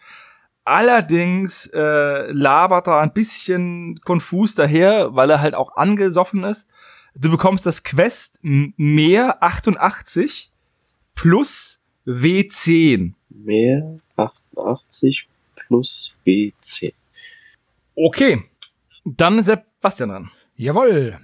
[0.68, 6.68] Allerdings äh, labert er ein bisschen konfus daher, weil er halt auch angesoffen ist.
[7.16, 10.52] Du bekommst das Quest mehr 88
[11.16, 13.14] plus W10.
[13.30, 16.92] Mehr 88 plus B10.
[17.96, 18.44] Okay,
[19.06, 20.32] dann ist Sebastian dran.
[20.58, 21.18] Jawohl.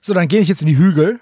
[0.00, 1.18] So, dann gehe ich jetzt in die Hügel.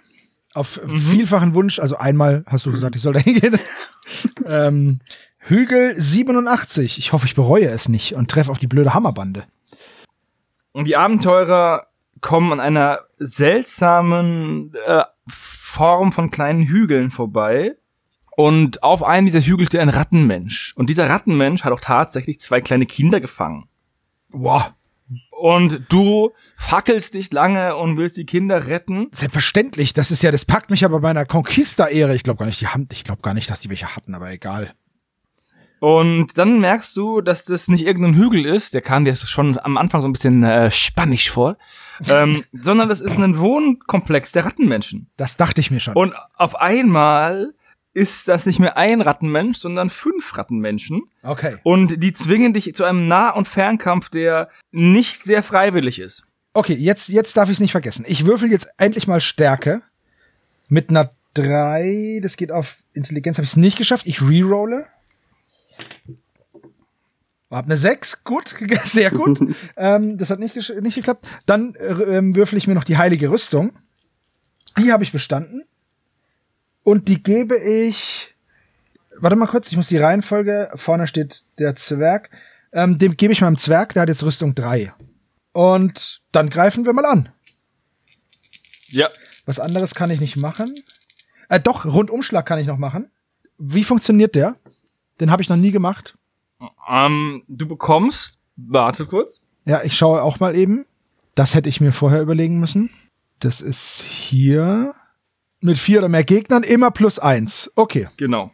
[0.53, 3.59] Auf vielfachen Wunsch, also einmal hast du gesagt, ich soll da hingehen.
[4.45, 5.01] ähm,
[5.49, 6.99] Hügel 87.
[6.99, 9.45] Ich hoffe, ich bereue es nicht und treffe auf die blöde Hammerbande.
[10.73, 11.87] Und die Abenteurer
[12.21, 17.77] kommen an einer seltsamen äh, Form von kleinen Hügeln vorbei.
[18.37, 20.75] Und auf einem dieser Hügel steht ein Rattenmensch.
[20.77, 23.69] Und dieser Rattenmensch hat auch tatsächlich zwei kleine Kinder gefangen.
[24.31, 24.75] Boah,
[25.31, 29.09] Und du fackelst dich lange und willst die Kinder retten.
[29.13, 29.95] selbstverständlich.
[29.95, 32.17] Das ist ja, das packt mich aber bei einer Conquista-Ehre.
[32.17, 34.31] Ich glaube gar nicht, die haben, ich glaube gar nicht, dass die welche hatten, aber
[34.33, 34.75] egal.
[35.79, 39.77] Und dann merkst du, dass das nicht irgendein Hügel ist, der kam dir schon am
[39.77, 41.57] Anfang so ein bisschen äh, spanisch vor,
[42.09, 45.11] ähm, sondern das ist ein Wohnkomplex der Rattenmenschen.
[45.17, 45.95] Das dachte ich mir schon.
[45.95, 47.53] Und auf einmal
[47.93, 51.03] ist das nicht mehr ein Rattenmensch, sondern fünf Rattenmenschen.
[51.23, 51.57] okay.
[51.63, 56.27] Und die zwingen dich zu einem Nah- und Fernkampf, der nicht sehr freiwillig ist.
[56.53, 58.05] Okay, jetzt, jetzt darf ich es nicht vergessen.
[58.09, 59.83] Ich würfel jetzt endlich mal Stärke.
[60.69, 64.07] Mit einer 3, das geht auf Intelligenz, habe ich es nicht geschafft.
[64.07, 64.87] Ich rerolle.
[67.51, 69.41] Hab eine 6, gut, sehr gut.
[69.77, 71.27] ähm, das hat nicht, nicht geklappt.
[71.47, 73.73] Dann äh, ähm, würfel ich mir noch die heilige Rüstung.
[74.79, 75.65] Die habe ich bestanden.
[76.83, 78.35] Und die gebe ich.
[79.19, 80.71] Warte mal kurz, ich muss die Reihenfolge.
[80.75, 82.31] Vorne steht der Zwerg.
[82.73, 84.93] Ähm, dem gebe ich meinem Zwerg, der hat jetzt Rüstung 3.
[85.53, 87.31] Und dann greifen wir mal an.
[88.89, 89.09] Ja.
[89.47, 90.75] Was anderes kann ich nicht machen.
[91.49, 93.11] Äh, doch, Rundumschlag kann ich noch machen.
[93.57, 94.55] Wie funktioniert der?
[95.21, 96.16] Den habe ich noch nie gemacht.
[96.89, 99.43] Ähm, du bekommst, warte kurz.
[99.65, 100.87] Ja, ich schaue auch mal eben.
[101.35, 102.91] Das hätte ich mir vorher überlegen müssen.
[103.41, 104.95] Das ist hier.
[105.61, 107.71] mit vier oder mehr Gegnern immer plus eins.
[107.75, 108.09] Okay.
[108.17, 108.51] Genau.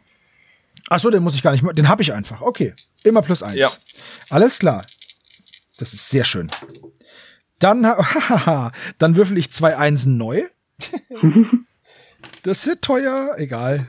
[0.89, 2.41] Achso, den muss ich gar nicht, den habe ich einfach.
[2.41, 2.73] Okay.
[3.03, 3.55] Immer plus eins.
[3.55, 3.69] Ja.
[4.29, 4.83] Alles klar.
[5.77, 6.49] Das ist sehr schön.
[7.59, 10.43] Dann, hahaha, dann würfel ich zwei Einsen neu.
[12.43, 13.87] das ist teuer, egal.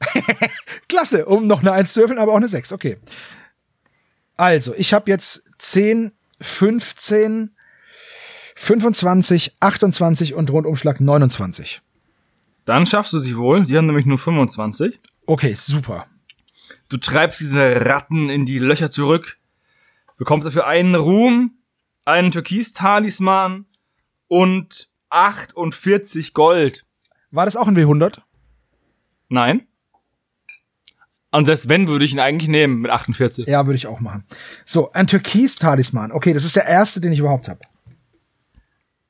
[0.88, 2.72] Klasse, um noch eine Eins zu würfeln, aber auch eine Sechs.
[2.72, 2.98] Okay.
[4.36, 7.56] Also, ich habe jetzt 10, 15,
[8.54, 11.80] 25, 28 und Rundumschlag 29.
[12.64, 13.64] Dann schaffst du sie wohl.
[13.64, 14.98] Die haben nämlich nur 25.
[15.26, 16.06] Okay, super.
[16.88, 19.38] Du treibst diese Ratten in die Löcher zurück,
[20.16, 21.58] bekommst dafür einen Ruhm,
[22.04, 23.66] einen Türkis-Talisman
[24.28, 26.84] und 48 Gold.
[27.30, 28.20] War das auch ein W100?
[29.28, 29.66] Nein.
[31.32, 33.46] Und selbst wenn, würde ich ihn eigentlich nehmen mit 48.
[33.46, 34.24] Ja, würde ich auch machen.
[34.64, 36.12] So, ein Türkis-Talisman.
[36.12, 37.60] Okay, das ist der erste, den ich überhaupt habe.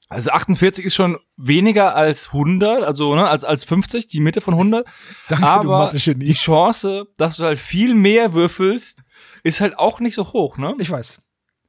[0.08, 4.54] Also 48 ist schon weniger als 100, also ne, als als 50, die Mitte von
[4.54, 4.86] 100.
[5.28, 9.02] Danke, aber die Chance, dass du halt viel mehr würfelst,
[9.42, 10.76] ist halt auch nicht so hoch, ne?
[10.78, 11.20] Ich weiß.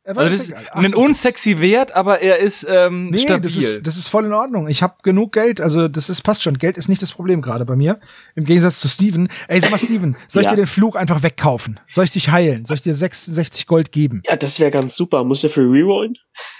[0.07, 3.41] Aber Also das ist ein unsexy Wert, aber er ist ähm, Nee, stabil.
[3.41, 4.67] das ist, das ist voll in Ordnung.
[4.69, 6.57] Ich habe genug Geld, also das ist passt schon.
[6.57, 7.99] Geld ist nicht das Problem gerade bei mir.
[8.35, 9.27] Im Gegensatz zu Steven.
[9.49, 10.51] Ey, sag mal, Steven, soll ich Ja.
[10.51, 11.79] dir den Fluch einfach wegkaufen?
[11.89, 12.63] Soll ich dich heilen?
[12.65, 14.21] Soll ich dir 66 Gold geben?
[14.25, 15.23] Ja, das wäre ganz super.
[15.25, 16.17] Muss der für rerollen?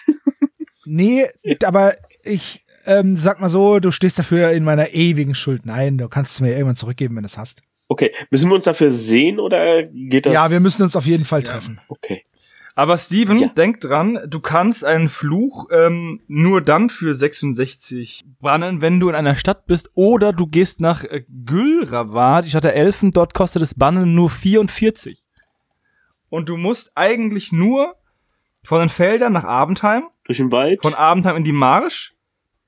[0.89, 1.25] Nee,
[1.65, 5.65] aber ich ähm, sag mal so, du stehst dafür in meiner ewigen Schuld.
[5.65, 7.61] Nein, du kannst es mir irgendwann zurückgeben, wenn du es hast.
[7.89, 10.33] Okay, müssen wir uns dafür sehen oder geht das?
[10.33, 11.81] Ja, wir müssen uns auf jeden Fall treffen.
[11.89, 12.23] Okay.
[12.79, 13.47] Aber Steven, Ja.
[13.47, 19.15] denk dran, du kannst einen Fluch ähm, nur dann für 66 bannen, wenn du in
[19.15, 23.63] einer Stadt bist oder du gehst nach äh, Gülrawa, die Stadt der Elfen, dort kostet
[23.63, 25.17] das Bannen nur 44.
[26.29, 27.95] Und du musst eigentlich nur
[28.63, 30.79] von den Feldern nach Abendheim, Durch den Wald?
[30.83, 32.13] von Abendheim in die Marsch,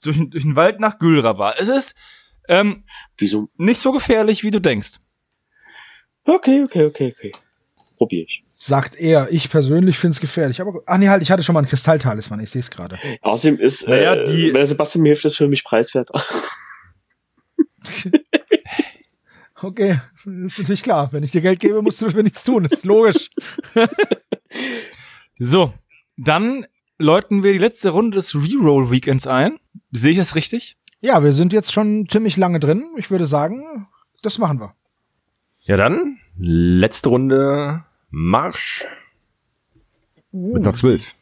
[0.03, 1.53] durch, den- durch den Wald nach Gülrawa.
[1.59, 1.93] Es ist
[2.47, 2.83] ähm,
[3.19, 3.49] Wieso?
[3.57, 4.93] nicht so gefährlich, wie du denkst.
[6.25, 7.31] Okay, okay, okay, okay.
[7.97, 8.43] Probier ich.
[8.61, 9.31] Sagt er.
[9.31, 10.59] Ich persönlich find's gefährlich.
[10.59, 12.41] Aber ach nee, halt, ich hatte schon mal einen Kristalltalisman.
[12.41, 12.99] Ich sehe es gerade.
[13.21, 16.09] Außerdem ist, Naja, äh, die- wenn Sebastian mir hilft, ist für mich preiswert.
[19.61, 21.11] Okay, das ist natürlich klar.
[21.11, 22.63] Wenn ich dir Geld gebe, musst du dafür nichts tun.
[22.63, 23.29] Das ist logisch.
[25.41, 25.73] So,
[26.17, 26.65] dann
[26.97, 29.57] läuten wir die letzte Runde des Reroll Weekends ein.
[29.91, 30.75] Sehe ich das richtig?
[30.99, 32.85] Ja, wir sind jetzt schon ziemlich lange drin.
[32.97, 33.87] Ich würde sagen,
[34.21, 34.75] das machen wir.
[35.63, 38.85] Ja dann, letzte Runde Marsch.
[40.31, 41.15] Mit einer 12.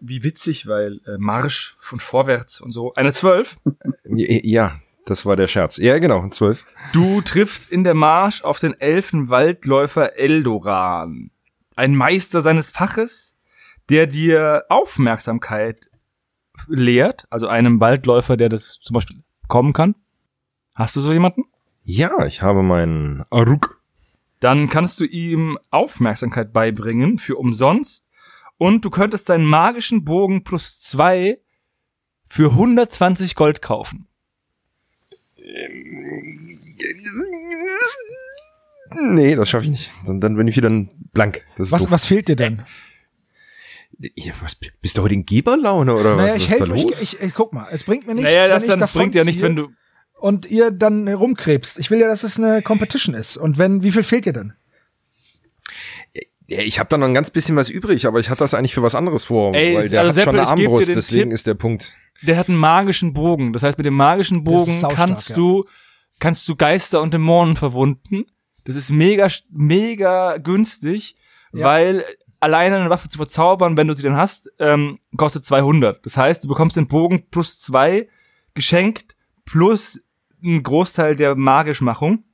[0.00, 2.94] Wie witzig, weil äh, Marsch von vorwärts und so.
[2.94, 3.58] Eine 12.
[4.04, 5.76] Ja, das war der Scherz.
[5.76, 6.64] Ja, genau, 12.
[6.92, 11.30] Du triffst in der Marsch auf den Elfenwaldläufer Eldoran.
[11.76, 13.36] Ein Meister seines Faches,
[13.88, 15.90] der dir Aufmerksamkeit
[16.68, 17.26] lehrt.
[17.30, 19.94] Also einem Waldläufer, der das zum Beispiel bekommen kann.
[20.74, 21.44] Hast du so jemanden?
[21.84, 23.81] Ja, ich habe meinen Aruk.
[24.42, 28.08] Dann kannst du ihm Aufmerksamkeit beibringen für umsonst
[28.58, 31.38] und du könntest deinen magischen Bogen plus zwei
[32.24, 34.08] für 120 Gold kaufen.
[38.90, 39.90] Nee, das schaffe ich nicht.
[40.06, 40.70] Dann, dann bin ich wieder
[41.12, 41.46] blank.
[41.56, 41.90] Was, doof.
[41.92, 42.64] was fehlt dir denn?
[44.16, 46.42] Ja, was, bist du heute in Geberlaune oder naja, was?
[46.42, 47.00] ich helfe los?
[47.00, 49.14] Ich, ich, guck mal, es bringt mir nichts, naja, wenn das ich dann davon bringt
[49.14, 49.68] ja nichts, wenn du.
[50.22, 51.78] Und ihr dann herumkrebst.
[51.78, 53.36] Ich will ja, dass es eine Competition ist.
[53.36, 54.54] Und wenn, wie viel fehlt dir denn?
[56.46, 58.74] ja, ich habe da noch ein ganz bisschen was übrig, aber ich hatte das eigentlich
[58.74, 60.88] für was anderes vor, Ey, weil der also hat schon Seppel, eine geb dir Armbrust,
[60.96, 61.34] deswegen Tipp.
[61.34, 61.94] ist der Punkt.
[62.22, 63.52] Der hat einen magischen Bogen.
[63.52, 65.36] Das heißt, mit dem magischen Bogen kannst ja.
[65.36, 65.64] du
[66.20, 68.26] kannst du Geister und Dämonen verwunden.
[68.64, 71.16] Das ist mega mega günstig,
[71.52, 71.64] Ja.
[71.64, 72.04] weil
[72.38, 76.04] alleine eine Waffe zu verzaubern, wenn du sie dann hast, ähm, kostet 200.
[76.04, 78.08] Das heißt, du bekommst den Bogen plus zwei
[78.54, 80.00] geschenkt plus
[80.42, 82.24] einen Großteil der Magischmachung.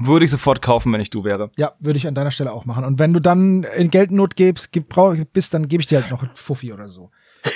[0.00, 1.50] Würde ich sofort kaufen, wenn ich du wäre.
[1.56, 2.84] Ja, würde ich an deiner Stelle auch machen.
[2.84, 6.10] Und wenn du dann in Geldnot gibst, gib, brauch, bist, dann gebe ich dir halt
[6.10, 7.10] noch ein Fuffi oder so.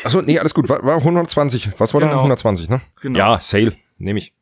[0.04, 0.68] Achso, nee, alles gut.
[0.68, 1.80] War, war 120.
[1.80, 2.08] Was war da?
[2.08, 2.18] Genau.
[2.18, 2.82] 120, ne?
[3.00, 3.18] Genau.
[3.18, 3.74] Ja, Sale.
[3.96, 4.34] Nehme ich.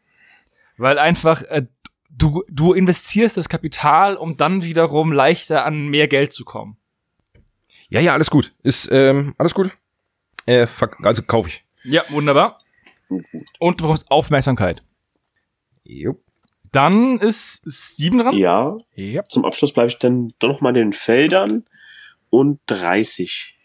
[0.76, 1.66] Weil einfach äh,
[2.11, 6.76] du du investierst das Kapital, um dann wiederum leichter an mehr Geld zu kommen.
[7.90, 8.53] Ja, ja, alles gut.
[8.64, 9.70] Ist, ähm, alles gut.
[10.47, 11.64] Äh, fuck, also kaufe ich.
[11.84, 12.59] Ja, wunderbar.
[13.09, 14.82] Und du bekommst Aufmerksamkeit.
[15.85, 16.20] Jupp.
[16.72, 18.37] Dann ist Steven dran.
[18.37, 19.24] Ja, Ja.
[19.28, 21.64] zum Abschluss bleibe ich dann doch noch mal in den Feldern
[22.30, 23.57] und 30.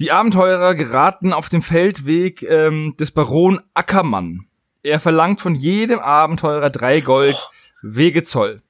[0.00, 4.46] Die Abenteurer geraten auf dem Feldweg ähm, des Baron Ackermann.
[4.82, 7.48] Er verlangt von jedem Abenteurer drei Gold
[7.82, 8.62] Wegezoll.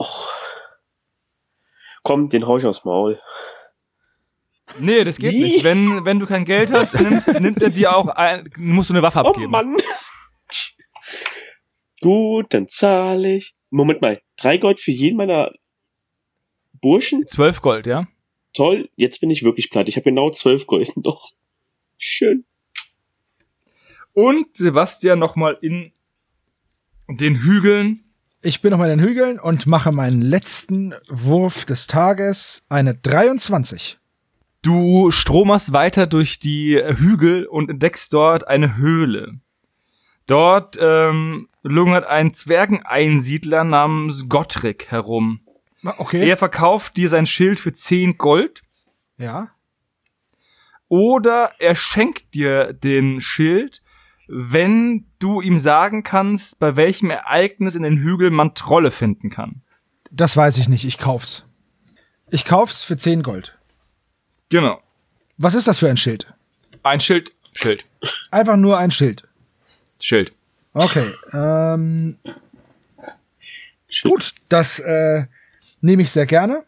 [0.00, 0.32] Och.
[2.02, 3.20] Komm, den hau ich aufs Maul.
[4.78, 5.42] Nee, das geht Wie?
[5.42, 5.64] nicht.
[5.64, 9.02] Wenn, wenn du kein Geld hast, nimmst, nimmt er dir auch ein, musst du eine
[9.02, 9.50] Waffe Oh abgeben.
[9.50, 9.76] Mann.
[12.02, 13.54] Gut, dann zahle ich.
[13.70, 15.50] Moment mal, drei Gold für jeden meiner
[16.80, 17.26] Burschen?
[17.26, 18.06] 12 Gold, ja?
[18.52, 19.88] Toll, jetzt bin ich wirklich platt.
[19.88, 21.32] Ich habe genau zwölf Gold noch.
[21.96, 22.44] Schön.
[24.12, 25.92] Und Sebastian nochmal in
[27.08, 28.02] den Hügeln.
[28.42, 32.64] Ich bin nochmal in den Hügeln und mache meinen letzten Wurf des Tages.
[32.68, 33.98] Eine 23.
[34.60, 39.40] Du stromerst weiter durch die Hügel und entdeckst dort eine Höhle.
[40.32, 45.40] Dort ähm, lungert ein Zwergeneinsiedler namens Gottrick herum.
[45.98, 46.26] Okay.
[46.26, 48.62] Er verkauft dir sein Schild für 10 Gold
[49.18, 49.50] Ja.
[50.88, 53.82] oder er schenkt dir den Schild,
[54.26, 59.60] wenn du ihm sagen kannst, bei welchem Ereignis in den Hügeln man Trolle finden kann.
[60.10, 60.86] Das weiß ich nicht.
[60.86, 61.44] Ich kauf's.
[62.30, 63.58] Ich kauf's für 10 Gold.
[64.48, 64.80] Genau.
[65.36, 66.32] Was ist das für ein Schild?
[66.82, 67.32] Ein Schild.
[67.52, 67.84] Schild.
[68.30, 69.28] Einfach nur ein Schild.
[70.02, 70.32] Schild.
[70.74, 71.12] Okay.
[71.32, 72.16] Ähm,
[74.02, 75.26] gut, das äh,
[75.80, 76.64] nehme ich sehr gerne.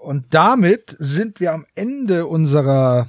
[0.00, 3.08] Und damit sind wir am Ende unserer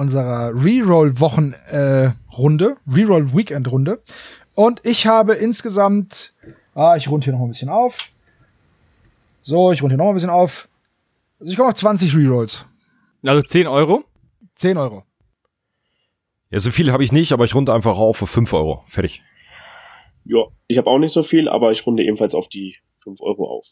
[0.00, 4.02] unserer Reroll-Wochen-Runde, äh, Runde, Reroll-Weekend-Runde.
[4.54, 6.32] Und ich habe insgesamt,
[6.74, 8.08] ah, ich runde hier noch mal ein bisschen auf.
[9.42, 10.68] So, ich runde hier noch mal ein bisschen auf.
[11.38, 12.64] Also ich komme auf 20 Rerolls.
[13.26, 14.04] Also 10 Euro.
[14.56, 15.04] 10 Euro.
[16.50, 18.84] Ja, so viel habe ich nicht, aber ich runde einfach auf für 5 Euro.
[18.88, 19.22] Fertig.
[20.24, 23.46] Ja, ich habe auch nicht so viel, aber ich runde ebenfalls auf die 5 Euro
[23.58, 23.66] auf.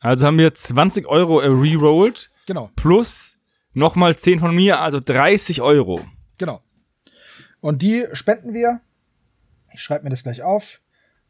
[0.00, 3.38] Also haben wir 20 Euro rerollt Genau, plus
[3.74, 6.00] nochmal 10 von mir, also 30 Euro.
[6.38, 6.62] genau.
[7.60, 8.80] Und die spenden wir.
[9.74, 10.80] Ich schreibe mir das gleich auf.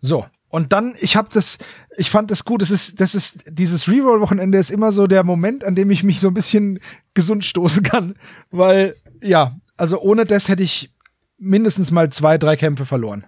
[0.03, 0.26] So.
[0.51, 1.59] Und dann, ich habe das,
[1.97, 2.61] ich fand das gut.
[2.62, 6.20] Das ist, das ist, dieses Reroll-Wochenende ist immer so der Moment, an dem ich mich
[6.20, 6.81] so ein bisschen
[7.14, 8.14] gesund stoßen kann.
[8.51, 10.91] Weil, ja, also ohne das hätte ich
[11.39, 13.26] mindestens mal zwei, drei Kämpfe verloren.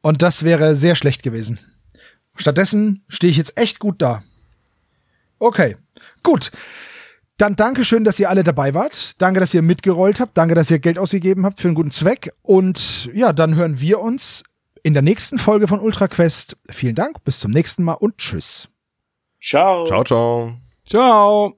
[0.00, 1.58] Und das wäre sehr schlecht gewesen.
[2.36, 4.22] Stattdessen stehe ich jetzt echt gut da.
[5.38, 5.76] Okay,
[6.22, 6.50] gut.
[7.36, 9.20] Dann danke schön, dass ihr alle dabei wart.
[9.20, 10.36] Danke, dass ihr mitgerollt habt.
[10.36, 12.32] Danke, dass ihr Geld ausgegeben habt für einen guten Zweck.
[12.42, 14.42] Und ja, dann hören wir uns
[14.82, 16.56] in der nächsten Folge von Ultra Quest.
[16.68, 18.68] Vielen Dank, bis zum nächsten Mal und tschüss.
[19.40, 19.84] Ciao.
[19.84, 20.56] Ciao, ciao.
[20.84, 21.57] Ciao.